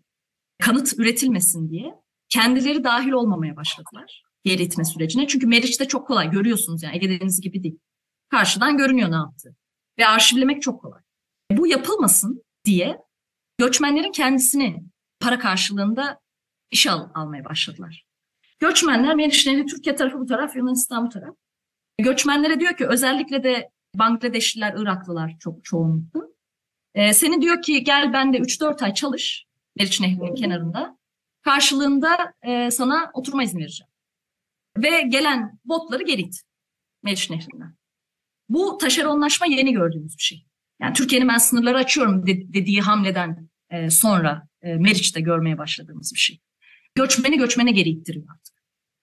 kanıt 0.60 0.94
üretilmesin 1.00 1.70
diye 1.70 1.94
kendileri 2.30 2.84
dahil 2.84 3.12
olmamaya 3.12 3.56
başladılar 3.56 4.24
geri 4.44 4.64
itme 4.64 4.86
sürecine. 4.86 5.28
Çünkü 5.28 5.48
Meriç'te 5.48 5.88
çok 5.88 6.08
kolay 6.08 6.32
görüyorsunuz 6.32 6.84
yani 6.84 6.96
Ege 6.96 7.20
Denizi 7.20 7.42
gibi 7.42 7.64
değil. 7.64 7.80
Karşıdan 8.30 8.78
görünüyor 8.78 9.12
ne 9.12 9.16
yaptı. 9.16 9.56
ve 10.00 10.08
arşivlemek 10.08 10.62
çok 10.62 10.82
kolay. 10.82 11.02
Bu 11.52 11.68
yapılmasın 11.68 12.44
diye 12.66 12.98
göçmenlerin 13.58 14.12
kendisini 14.12 14.84
para 15.20 15.40
karşılığında 15.40 16.20
iş 16.72 16.88
al, 16.88 17.10
almaya 17.14 17.46
başladılar. 17.46 18.06
Göçmenler 18.60 19.16
Meriç 19.16 19.48
Nehri 19.48 19.66
Türkiye 19.66 19.96
tarafı 19.96 20.20
bu 20.20 20.26
taraf, 20.26 20.56
Yunanistan 20.56 21.06
bu 21.06 21.10
taraf. 21.10 21.36
Göçmenlere 21.98 22.60
diyor 22.60 22.78
ki 22.78 22.88
özellikle 22.88 23.44
de 23.44 23.70
Bangladeşliler, 23.96 24.74
Iraklılar 24.78 25.36
çok 25.40 25.66
çoğunlukla. 25.66 26.22
Ee, 26.96 27.14
seni 27.14 27.42
diyor 27.42 27.62
ki 27.62 27.84
gel 27.84 28.14
bende 28.14 28.38
3-4 28.38 28.86
ay 28.86 28.94
çalış 28.94 29.46
Meriç 29.76 30.02
Nehri'nin 30.02 30.36
kenarında. 30.36 30.98
Karşılığında 31.42 32.34
e, 32.42 32.72
sana 32.72 33.12
oturma 33.14 33.44
izni 33.44 33.60
vereceğim. 33.60 33.92
Ve 34.78 35.02
gelen 35.02 35.60
botları 35.66 36.04
geri 36.04 36.22
it 36.22 36.42
Meriç 37.04 37.30
Nehri'nden. 37.30 37.76
Bu 38.50 38.78
taşeronlaşma 38.78 39.48
yeni 39.48 39.74
gördüğümüz 39.74 40.18
bir 40.18 40.24
şey. 40.24 40.46
Yani 40.82 40.94
Türkiye'nin 40.94 41.28
ben 41.28 41.38
sınırları 41.38 41.78
açıyorum 41.78 42.28
de, 42.28 42.54
dediği 42.54 42.82
hamleden 42.82 43.50
e, 43.70 43.90
sonra 43.90 44.48
e, 44.62 44.76
Meriç'te 44.76 45.22
görmeye 45.22 45.58
başladığımız 45.58 46.14
bir 46.14 46.20
şey. 46.20 46.42
Göçmeni 46.96 47.38
göçmene 47.38 47.72
geri 47.72 47.90
ittiriyor 47.90 48.26
artık. 48.36 48.56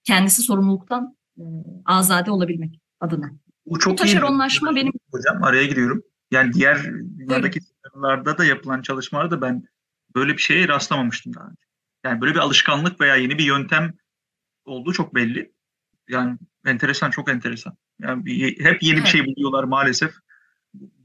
Kendisi 0.03 0.41
sorumluluktan 0.41 1.17
e, 1.37 1.43
azade 1.85 2.31
olabilmek 2.31 2.79
adına. 2.99 3.31
Bu 3.65 3.79
çok 3.79 3.93
Bu 3.93 3.95
taşeronlaşma 3.95 4.71
iyi. 4.71 4.75
benim... 4.75 4.93
Hocam 5.11 5.43
araya 5.43 5.65
giriyorum. 5.65 6.03
Yani 6.31 6.53
diğer 6.53 6.83
dünyadaki 7.17 7.59
sınırlarda 7.61 8.37
da 8.37 8.45
yapılan 8.45 8.81
çalışmalarda 8.81 9.41
ben 9.41 9.63
böyle 10.15 10.33
bir 10.33 10.41
şeye 10.41 10.67
rastlamamıştım 10.67 11.33
daha 11.33 11.45
önce. 11.45 11.61
Yani 12.05 12.21
böyle 12.21 12.33
bir 12.33 12.39
alışkanlık 12.39 13.01
veya 13.01 13.15
yeni 13.15 13.37
bir 13.37 13.43
yöntem 13.43 13.93
olduğu 14.65 14.93
çok 14.93 15.15
belli. 15.15 15.53
Yani 16.09 16.37
enteresan, 16.65 17.11
çok 17.11 17.29
enteresan. 17.29 17.73
Yani 18.01 18.55
hep 18.59 18.83
yeni 18.83 19.01
bir 19.01 19.05
şey 19.05 19.25
buluyorlar 19.25 19.63
maalesef. 19.63 20.13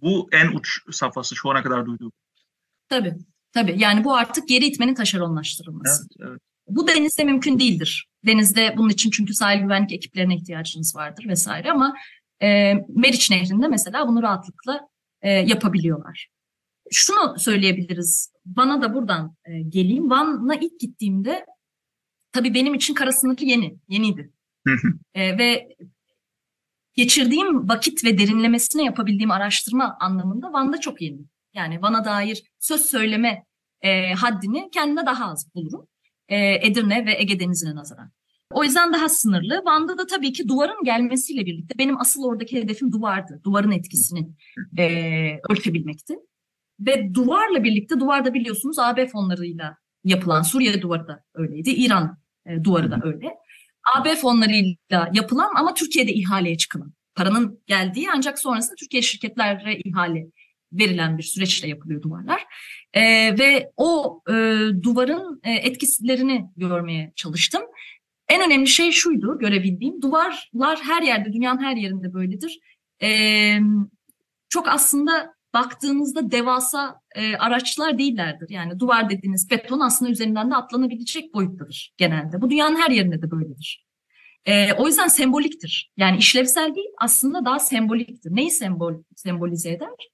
Bu 0.03 0.29
en 0.33 0.49
uç 0.49 0.81
safhası 0.91 1.37
şu 1.37 1.51
ana 1.51 1.63
kadar 1.63 1.87
duyduğum. 1.87 2.13
Tabii, 2.89 3.15
tabii. 3.53 3.75
Yani 3.79 4.05
bu 4.05 4.15
artık 4.15 4.49
geri 4.49 4.67
itmenin 4.67 4.95
taşeronlaştırılması. 4.95 6.09
Evet, 6.21 6.31
evet. 6.31 6.41
Bu 6.69 6.89
denizde 6.89 7.25
mümkün 7.25 7.59
değildir. 7.59 8.09
Denizde 8.27 8.75
bunun 8.77 8.89
için 8.89 9.11
çünkü 9.11 9.35
sahil 9.35 9.61
güvenlik 9.61 9.93
ekiplerine 9.93 10.37
ihtiyacınız 10.37 10.97
vardır 10.97 11.25
vesaire 11.29 11.71
ama 11.71 11.95
e, 12.43 12.75
Meriç 12.89 13.31
Nehri'nde 13.31 13.69
mesela 13.69 14.09
bunu 14.09 14.23
rahatlıkla 14.23 14.81
e, 15.23 15.31
yapabiliyorlar. 15.31 16.29
Şunu 16.93 17.39
söyleyebiliriz. 17.39 18.33
Van'a 18.47 18.83
da 18.83 18.95
buradan 18.95 19.37
e, 19.45 19.61
geleyim. 19.63 20.11
Van'a 20.11 20.55
ilk 20.55 20.81
gittiğimde 20.81 21.47
tabii 22.33 22.55
benim 22.55 22.75
için 22.75 22.95
kara 22.95 23.13
sınırı 23.13 23.45
yeni, 23.45 23.79
yeniydi. 23.89 24.33
E, 25.15 25.39
ve 25.39 25.69
geçirdiğim 26.95 27.69
vakit 27.69 28.05
ve 28.05 28.19
derinlemesine 28.19 28.85
yapabildiğim 28.85 29.31
araştırma 29.31 29.97
anlamında 30.01 30.53
Van'da 30.53 30.81
çok 30.81 31.03
yeni. 31.03 31.21
Yani 31.55 31.83
Van'a 31.83 32.05
dair 32.05 32.43
söz 32.59 32.81
söyleme 32.81 33.45
e, 33.81 34.13
haddini 34.13 34.71
kendine 34.71 35.07
daha 35.07 35.31
az 35.31 35.55
bulurum. 35.55 35.87
E, 36.29 36.67
Edirne 36.67 37.07
ve 37.07 37.19
Ege 37.19 37.41
Denizi'ne 37.41 37.75
nazaran. 37.75 38.13
O 38.53 38.65
yüzden 38.65 38.93
daha 38.93 39.09
sınırlı. 39.09 39.63
Van'da 39.65 39.99
da 39.99 40.07
tabii 40.07 40.33
ki 40.33 40.49
duvarın 40.49 40.85
gelmesiyle 40.85 41.47
birlikte 41.47 41.79
benim 41.79 42.01
asıl 42.01 42.25
oradaki 42.25 42.63
hedefim 42.63 42.93
duvardı. 42.93 43.41
Duvarın 43.45 43.71
etkisini 43.71 44.29
e, 44.79 44.85
ölçebilmekti. 45.51 46.15
Ve 46.81 47.15
duvarla 47.15 47.65
birlikte, 47.65 48.01
duvarda 48.01 48.35
biliyorsunuz 48.35 48.79
AB 48.79 49.07
fonlarıyla 49.07 49.77
yapılan, 50.05 50.43
Suriye 50.43 50.83
duvarı 50.83 51.09
da 51.09 51.25
öyleydi, 51.35 51.71
İran 51.71 52.19
e, 52.47 52.65
duvarı 52.65 52.91
da 52.91 53.01
öyle. 53.03 53.27
AB 53.97 54.17
fonlarıyla 54.17 55.11
yapılan 55.13 55.51
ama 55.57 55.75
Türkiye'de 55.75 56.13
ihaleye 56.13 56.57
çıkılan. 56.57 56.93
Paranın 57.15 57.63
geldiği 57.67 58.09
ancak 58.15 58.39
sonrasında 58.39 58.75
Türkiye 58.75 59.03
şirketlere 59.03 59.79
ihale 59.85 60.27
verilen 60.73 61.19
bir 61.19 61.23
süreçle 61.23 61.69
yapılıyor 61.69 62.03
duvarlar. 62.03 62.45
E, 62.95 63.03
ve 63.39 63.71
o 63.77 64.23
e, 64.29 64.33
duvarın 64.83 65.41
e, 65.45 65.53
etkilerini 65.53 66.51
görmeye 66.57 67.13
çalıştım. 67.17 67.63
En 68.29 68.47
önemli 68.47 68.67
şey 68.67 68.93
şuydu 68.93 69.39
görebildiğim. 69.39 70.03
Duvarlar 70.03 70.81
her 70.83 71.03
yerde, 71.03 71.33
dünyanın 71.33 71.63
her 71.63 71.77
yerinde 71.77 72.15
böyledir. 72.15 72.61
Ee, 73.03 73.59
çok 74.49 74.69
aslında 74.69 75.35
baktığınızda 75.55 76.31
devasa 76.31 77.01
e, 77.15 77.37
araçlar 77.37 77.99
değillerdir. 77.99 78.51
Yani 78.51 78.81
duvar 78.81 79.11
dediğiniz 79.11 79.51
beton 79.51 79.81
aslında 79.81 80.11
üzerinden 80.11 80.51
de 80.51 80.55
atlanabilecek 80.55 81.35
boyuttadır 81.35 81.95
genelde. 81.97 82.41
Bu 82.41 82.51
dünyanın 82.51 82.77
her 82.77 82.91
yerinde 82.91 83.23
de 83.23 83.31
böyledir. 83.31 83.87
E, 84.45 84.73
o 84.73 84.87
yüzden 84.87 85.09
semboliktir. 85.09 85.93
Yani 85.97 86.19
işlevsel 86.19 86.75
değil 86.75 86.89
aslında 86.99 87.45
daha 87.45 87.59
semboliktir. 87.59 88.37
Neyi 88.37 88.51
sembol, 88.51 88.95
sembolize 89.17 89.71
eder? 89.71 90.09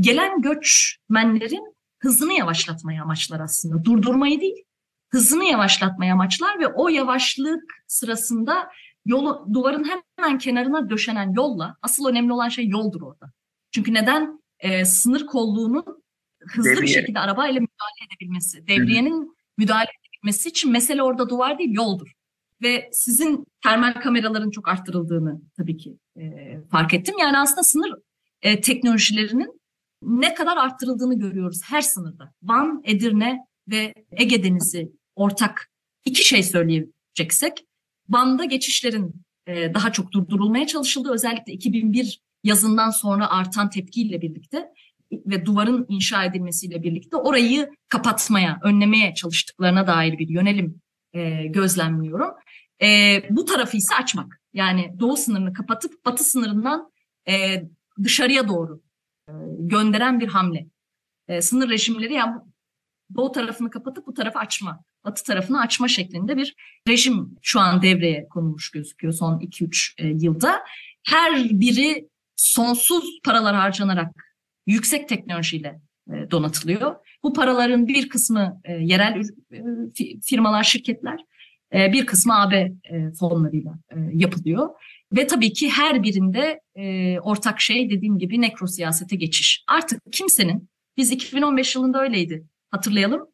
Gelen 0.00 0.42
göçmenlerin 0.42 1.74
hızını 1.98 2.32
yavaşlatmayı 2.32 3.02
amaçlar 3.02 3.40
aslında. 3.40 3.84
Durdurmayı 3.84 4.40
değil, 4.40 4.64
hızını 5.10 5.44
yavaşlatmayı 5.44 6.12
amaçlar 6.12 6.60
ve 6.60 6.66
o 6.66 6.88
yavaşlık 6.88 7.62
sırasında 7.86 8.68
yolu, 9.06 9.46
duvarın 9.52 9.84
hemen 9.84 10.38
kenarına 10.38 10.90
döşenen 10.90 11.32
yolla, 11.32 11.76
asıl 11.82 12.06
önemli 12.06 12.32
olan 12.32 12.48
şey 12.48 12.68
yoldur 12.68 13.02
orada. 13.02 13.32
Çünkü 13.70 13.94
neden? 13.94 14.41
Ee, 14.62 14.84
sınır 14.84 15.26
kolluğunun 15.26 15.84
hızlı 16.40 16.70
Devriye. 16.70 16.82
bir 16.82 16.88
şekilde 16.88 17.18
arabayla 17.18 17.60
müdahale 17.60 18.06
edebilmesi, 18.06 18.66
devriyenin 18.66 19.22
Hı-hı. 19.22 19.34
müdahale 19.58 19.90
edebilmesi 20.00 20.48
için 20.48 20.72
mesele 20.72 21.02
orada 21.02 21.28
duvar 21.28 21.58
değil, 21.58 21.72
yoldur. 21.72 22.12
Ve 22.62 22.90
sizin 22.92 23.46
termal 23.62 23.92
kameraların 23.92 24.50
çok 24.50 24.68
arttırıldığını 24.68 25.40
tabii 25.56 25.76
ki 25.76 25.96
e, 26.16 26.58
fark 26.70 26.94
ettim. 26.94 27.14
Yani 27.20 27.38
aslında 27.38 27.62
sınır 27.62 27.92
e, 28.42 28.60
teknolojilerinin 28.60 29.60
ne 30.02 30.34
kadar 30.34 30.56
arttırıldığını 30.56 31.18
görüyoruz 31.18 31.60
her 31.64 31.80
sınırda. 31.80 32.32
Van, 32.42 32.82
Edirne 32.84 33.38
ve 33.68 33.94
Ege 34.12 34.44
Denizi 34.44 34.92
ortak 35.14 35.70
iki 36.04 36.24
şey 36.24 36.42
söyleyeceksek, 36.42 37.66
Van'da 38.08 38.44
geçişlerin 38.44 39.14
e, 39.46 39.74
daha 39.74 39.92
çok 39.92 40.12
durdurulmaya 40.12 40.66
çalışıldı. 40.66 41.12
Özellikle 41.12 41.52
2001 41.52 42.20
yazından 42.44 42.90
sonra 42.90 43.30
artan 43.30 43.70
tepkiyle 43.70 44.20
birlikte 44.20 44.68
ve 45.12 45.46
duvarın 45.46 45.86
inşa 45.88 46.24
edilmesiyle 46.24 46.82
birlikte 46.82 47.16
orayı 47.16 47.70
kapatmaya, 47.88 48.60
önlemeye 48.62 49.14
çalıştıklarına 49.14 49.86
dair 49.86 50.18
bir 50.18 50.28
yönelim 50.28 50.80
e, 51.12 51.46
gözlemliyorum. 51.46 52.30
E, 52.82 53.20
bu 53.30 53.44
tarafı 53.44 53.76
ise 53.76 53.94
açmak. 53.94 54.40
Yani 54.52 54.94
doğu 54.98 55.16
sınırını 55.16 55.52
kapatıp 55.52 56.04
batı 56.04 56.24
sınırından 56.24 56.92
e, 57.28 57.62
dışarıya 58.02 58.48
doğru 58.48 58.82
e, 59.28 59.32
gönderen 59.58 60.20
bir 60.20 60.28
hamle. 60.28 60.66
E, 61.28 61.42
sınır 61.42 61.68
rejimleri 61.68 62.14
yani 62.14 62.40
doğu 63.16 63.32
tarafını 63.32 63.70
kapatıp 63.70 64.06
bu 64.06 64.14
tarafı 64.14 64.38
açma, 64.38 64.84
batı 65.04 65.24
tarafını 65.24 65.60
açma 65.60 65.88
şeklinde 65.88 66.36
bir 66.36 66.54
rejim 66.88 67.36
şu 67.42 67.60
an 67.60 67.82
devreye 67.82 68.28
konulmuş 68.28 68.70
gözüküyor 68.70 69.12
son 69.12 69.38
2-3 69.38 70.02
e, 70.02 70.08
yılda. 70.08 70.62
Her 71.06 71.34
biri 71.50 72.08
sonsuz 72.42 73.20
paralar 73.24 73.54
harcanarak 73.54 74.14
yüksek 74.66 75.08
teknolojiyle 75.08 75.80
e, 76.12 76.30
donatılıyor. 76.30 76.96
Bu 77.22 77.32
paraların 77.32 77.88
bir 77.88 78.08
kısmı 78.08 78.60
e, 78.64 78.72
yerel 78.72 79.22
e, 79.52 79.62
firmalar, 80.24 80.62
şirketler, 80.62 81.24
bir 81.72 82.06
kısmı 82.06 82.40
AB 82.40 82.72
fonlarıyla 83.18 83.74
e, 83.90 83.96
yapılıyor. 84.12 84.68
Ve 85.12 85.26
tabii 85.26 85.52
ki 85.52 85.70
her 85.70 86.02
birinde 86.02 86.60
ortak 87.22 87.60
şey 87.60 87.90
dediğim 87.90 88.18
gibi 88.18 88.40
nekro 88.40 88.66
siyasete 88.66 89.16
geçiş. 89.16 89.64
Artık 89.68 90.02
kimsenin, 90.12 90.68
biz 90.96 91.12
2015 91.12 91.76
yılında 91.76 92.02
öyleydi 92.02 92.46
hatırlayalım. 92.70 93.28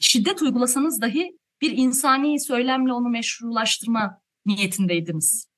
Şiddet 0.00 0.42
uygulasanız 0.42 1.00
dahi 1.00 1.38
bir 1.60 1.76
insani 1.76 2.40
söylemle 2.40 2.92
onu 2.92 3.08
meşrulaştırma 3.08 4.20
niyetindeydiniz. 4.46 5.51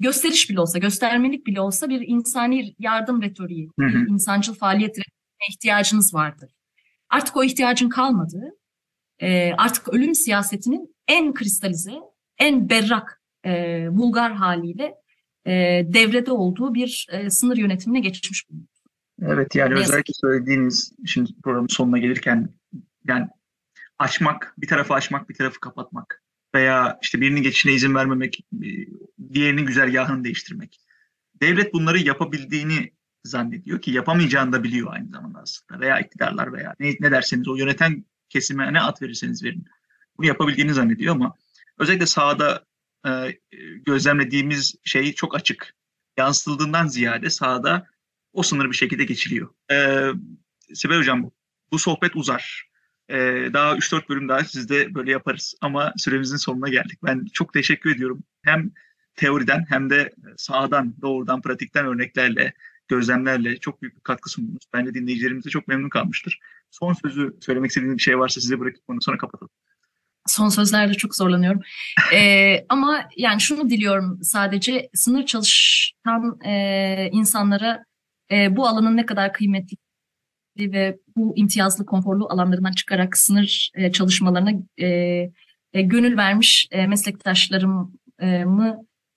Gösteriş 0.00 0.50
bile 0.50 0.60
olsa, 0.60 0.78
göstermelik 0.78 1.46
bile 1.46 1.60
olsa 1.60 1.88
bir 1.88 2.08
insani 2.08 2.74
yardım 2.78 3.22
retoriği, 3.22 3.70
hı 3.80 3.86
hı. 3.86 3.88
bir 3.88 4.10
insancıl 4.10 4.54
faaliyet 4.54 4.90
retoriğine 4.90 5.46
ihtiyacınız 5.50 6.14
vardır. 6.14 6.50
Artık 7.10 7.36
o 7.36 7.44
ihtiyacın 7.44 7.88
kalmadı. 7.88 8.56
E, 9.18 9.52
artık 9.58 9.88
ölüm 9.88 10.14
siyasetinin 10.14 10.96
en 11.08 11.34
kristalize, 11.34 11.94
en 12.38 12.70
berrak, 12.70 13.22
e, 13.44 13.88
vulgar 13.88 14.32
haliyle 14.32 14.94
e, 15.46 15.52
devrede 15.86 16.32
olduğu 16.32 16.74
bir 16.74 17.06
e, 17.12 17.30
sınır 17.30 17.56
yönetimine 17.56 18.00
geçmiş 18.00 18.50
bulunuyor. 18.50 18.68
Evet 19.22 19.54
yani 19.54 19.74
ne 19.74 19.78
özellikle 19.78 20.12
söylediğiniz 20.14 20.92
şimdi 21.06 21.30
programın 21.42 21.68
sonuna 21.68 21.98
gelirken 21.98 22.48
yani 23.08 23.26
açmak, 23.98 24.54
bir 24.58 24.66
tarafı 24.66 24.94
açmak, 24.94 25.28
bir 25.28 25.34
tarafı 25.34 25.60
kapatmak 25.60 26.22
veya 26.54 26.98
işte 27.02 27.20
birinin 27.20 27.42
geçişine 27.42 27.72
izin 27.72 27.94
vermemek, 27.94 28.40
e, 28.40 28.68
diğerinin 29.32 29.66
güzergahını 29.66 30.24
değiştirmek. 30.24 30.80
Devlet 31.42 31.74
bunları 31.74 31.98
yapabildiğini 31.98 32.92
zannediyor 33.24 33.80
ki 33.80 33.90
yapamayacağını 33.90 34.52
da 34.52 34.64
biliyor 34.64 34.92
aynı 34.92 35.10
zamanda 35.10 35.38
aslında 35.38 35.80
veya 35.80 36.00
iktidarlar 36.00 36.52
veya 36.52 36.74
ne, 36.80 36.96
ne 37.00 37.10
derseniz 37.10 37.48
o 37.48 37.56
yöneten 37.56 38.04
kesime 38.28 38.72
ne 38.72 38.80
at 38.80 39.02
verirseniz 39.02 39.44
verin 39.44 39.64
bunu 40.18 40.26
yapabildiğini 40.26 40.74
zannediyor 40.74 41.14
ama 41.14 41.34
özellikle 41.78 42.06
sahada 42.06 42.64
e, 43.06 43.38
gözlemlediğimiz 43.86 44.74
şey 44.84 45.12
çok 45.12 45.34
açık. 45.34 45.74
Yansıtıldığından 46.16 46.86
ziyade 46.86 47.30
sahada 47.30 47.86
o 48.32 48.42
sınır 48.42 48.70
bir 48.70 48.76
şekilde 48.76 49.04
geçiliyor. 49.04 49.48
Ee, 49.72 50.10
Sibel 50.74 50.98
Hocam 50.98 51.30
bu 51.72 51.78
sohbet 51.78 52.16
uzar. 52.16 52.69
Ee, 53.10 53.50
daha 53.52 53.76
3-4 53.76 54.08
bölüm 54.08 54.28
daha 54.28 54.44
sizde 54.44 54.94
böyle 54.94 55.10
yaparız. 55.10 55.54
Ama 55.60 55.92
süremizin 55.96 56.36
sonuna 56.36 56.68
geldik. 56.68 56.98
Ben 57.02 57.26
çok 57.32 57.52
teşekkür 57.52 57.94
ediyorum. 57.94 58.22
Hem 58.42 58.70
teoriden 59.16 59.64
hem 59.68 59.90
de 59.90 60.12
sahadan, 60.36 60.94
doğrudan, 61.02 61.42
pratikten 61.42 61.86
örneklerle, 61.86 62.52
gözlemlerle 62.88 63.56
çok 63.56 63.82
büyük 63.82 63.96
bir 63.96 64.00
katkı 64.00 64.30
sundunuz. 64.30 64.64
Bence 64.72 64.94
dinleyicilerimiz 64.94 65.44
de 65.44 65.50
çok 65.50 65.68
memnun 65.68 65.88
kalmıştır. 65.88 66.38
Son 66.70 66.92
sözü 66.92 67.36
söylemek 67.40 67.70
istediğiniz 67.70 67.96
bir 67.96 68.02
şey 68.02 68.18
varsa 68.18 68.40
size 68.40 68.60
bırakıp 68.60 68.82
onu 68.88 69.02
sonra 69.02 69.18
kapatalım. 69.18 69.50
Son 70.26 70.48
sözlerde 70.48 70.94
çok 70.94 71.14
zorlanıyorum. 71.14 71.60
ee, 72.14 72.66
ama 72.68 73.08
yani 73.16 73.40
şunu 73.40 73.70
diliyorum 73.70 74.18
sadece 74.22 74.90
sınır 74.94 75.26
çalışan 75.26 76.40
e, 76.44 77.08
insanlara 77.12 77.84
e, 78.30 78.56
bu 78.56 78.66
alanın 78.68 78.96
ne 78.96 79.06
kadar 79.06 79.32
kıymetli 79.32 79.76
ve 80.58 80.98
bu 81.16 81.32
imtiyazlı, 81.36 81.86
konforlu 81.86 82.26
alanlarından 82.30 82.72
çıkarak 82.72 83.16
sınır 83.16 83.70
e, 83.74 83.92
çalışmalarına 83.92 84.52
e, 84.78 84.86
e, 85.72 85.82
gönül 85.82 86.16
vermiş 86.16 86.68
e, 86.70 86.86
meslektaşlarımı 86.86 87.92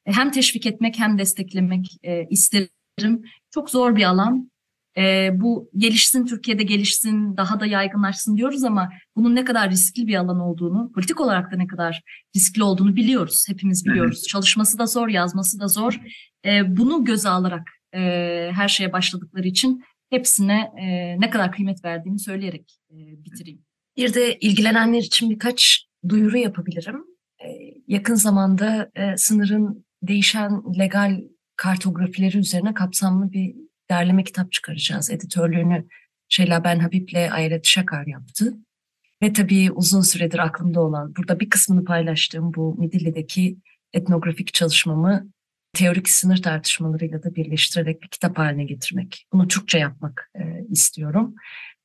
hem 0.06 0.32
teşvik 0.32 0.65
etmek 0.65 1.00
hem 1.00 1.17
desteklemek 1.17 1.98
e, 2.04 2.28
isterim. 2.30 3.24
Çok 3.54 3.69
zor 3.69 3.96
bir 3.96 4.04
alan. 4.04 4.52
E, 4.98 5.30
bu 5.34 5.69
gelişsin, 5.78 6.26
Türkiye'de 6.26 6.63
gelişsin, 6.63 7.38
daha 7.38 7.60
da 7.60 7.65
yaygınlaşsın 7.65 8.38
diyoruz 8.38 8.63
ama 8.63 8.89
bunun 9.15 9.36
ne 9.36 9.46
kadar 9.46 9.72
riskli 9.72 10.08
bir 10.08 10.15
alan 10.15 10.39
olduğunu, 10.39 10.91
politik 10.91 11.22
olarak 11.22 11.52
da 11.52 11.56
ne 11.56 11.67
kadar 11.67 12.02
riskli 12.36 12.63
olduğunu 12.63 12.96
biliyoruz. 12.96 13.46
Hepimiz 13.48 13.86
biliyoruz. 13.86 14.17
Evet. 14.19 14.28
Çalışması 14.28 14.80
da 14.80 14.86
zor, 14.86 15.08
yazması 15.08 15.60
da 15.60 15.67
zor. 15.67 16.00
E, 16.46 16.78
bunu 16.78 17.06
göze 17.06 17.30
alarak 17.30 17.67
e, 17.96 18.00
her 18.54 18.67
şeye 18.67 18.93
başladıkları 18.93 19.48
için 19.48 19.84
hepsine 20.13 20.71
e, 20.82 21.19
ne 21.19 21.30
kadar 21.30 21.52
kıymet 21.52 21.86
verdiğimi 21.86 22.19
söyleyerek 22.19 22.80
e, 22.91 22.95
bitireyim. 23.26 23.62
Bir 23.97 24.13
de 24.13 24.39
ilgilenenler 24.39 24.99
için 24.99 25.30
birkaç 25.30 25.86
duyuru 26.10 26.38
yapabilirim. 26.38 27.04
E, 27.45 27.47
yakın 27.88 28.15
zamanda 28.15 28.91
e, 28.95 29.17
sınırın 29.17 29.86
değişen 30.04 30.63
legal 30.80 31.21
kartografileri 31.56 32.38
üzerine 32.38 32.73
kapsamlı 32.73 33.32
bir 33.32 33.56
derleme 33.89 34.23
kitap 34.23 34.52
çıkaracağız. 34.52 35.12
Editörlüğünü 35.12 35.88
Şeyla 36.30 36.63
Ben 36.63 36.80
Habib'le 36.80 37.32
Ayret 37.32 37.65
Şakar 37.65 38.08
yaptı. 38.08 38.54
Ve 39.23 39.34
tabii 39.34 39.71
uzun 39.71 40.02
süredir 40.02 40.39
aklımda 40.39 40.82
olan, 40.82 41.13
burada 41.17 41.39
bir 41.39 41.49
kısmını 41.49 41.86
paylaştığım 41.86 42.54
bu 42.54 42.76
Midilli'deki 42.80 43.58
etnografik 43.93 44.54
çalışmamı 44.54 45.33
teorik 45.73 46.09
sınır 46.09 46.41
tartışmalarıyla 46.41 47.23
da 47.23 47.36
birleştirerek 47.36 48.01
bir 48.01 48.07
kitap 48.07 48.38
haline 48.38 48.63
getirmek. 48.63 49.27
Bunu 49.33 49.47
Türkçe 49.47 49.77
yapmak 49.79 50.31
e, 50.36 50.65
istiyorum. 50.69 51.36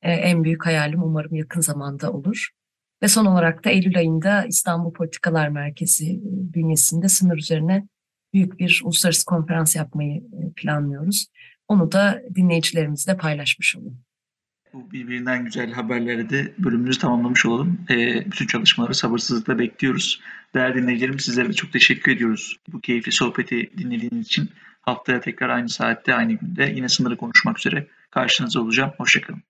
E, 0.01 0.11
en 0.11 0.43
büyük 0.43 0.65
hayalim 0.65 1.03
umarım 1.03 1.35
yakın 1.35 1.61
zamanda 1.61 2.11
olur. 2.11 2.49
Ve 3.03 3.07
son 3.07 3.25
olarak 3.25 3.65
da 3.65 3.69
Eylül 3.69 3.97
ayında 3.97 4.45
İstanbul 4.45 4.93
Politikalar 4.93 5.49
Merkezi 5.49 6.11
e, 6.11 6.21
bünyesinde 6.53 7.09
sınır 7.09 7.37
üzerine 7.37 7.87
büyük 8.33 8.59
bir 8.59 8.81
uluslararası 8.83 9.25
konferans 9.25 9.75
yapmayı 9.75 10.17
e, 10.17 10.53
planlıyoruz. 10.55 11.27
Onu 11.67 11.91
da 11.91 12.21
dinleyicilerimizle 12.35 13.17
paylaşmış 13.17 13.75
olalım. 13.75 14.08
Bu 14.73 14.91
birbirinden 14.91 15.45
güzel 15.45 15.71
haberleri 15.71 16.29
de 16.29 16.53
bölümümüzü 16.57 16.99
tamamlamış 16.99 17.45
olalım. 17.45 17.85
E, 17.89 18.25
bütün 18.31 18.47
çalışmaları 18.47 18.95
sabırsızlıkla 18.95 19.59
bekliyoruz. 19.59 20.21
Değerli 20.53 20.81
dinleyicilerim 20.81 21.19
sizlere 21.19 21.49
de 21.49 21.53
çok 21.53 21.73
teşekkür 21.73 22.11
ediyoruz. 22.11 22.57
Bu 22.67 22.81
keyifli 22.81 23.11
sohbeti 23.11 23.69
dinlediğiniz 23.77 24.27
için 24.27 24.49
haftaya 24.81 25.21
tekrar 25.21 25.49
aynı 25.49 25.69
saatte 25.69 26.13
aynı 26.13 26.33
günde 26.33 26.73
yine 26.75 26.89
sınırı 26.89 27.17
konuşmak 27.17 27.59
üzere 27.59 27.87
karşınızda 28.11 28.61
olacağım. 28.61 28.91
Hoşçakalın. 28.97 29.43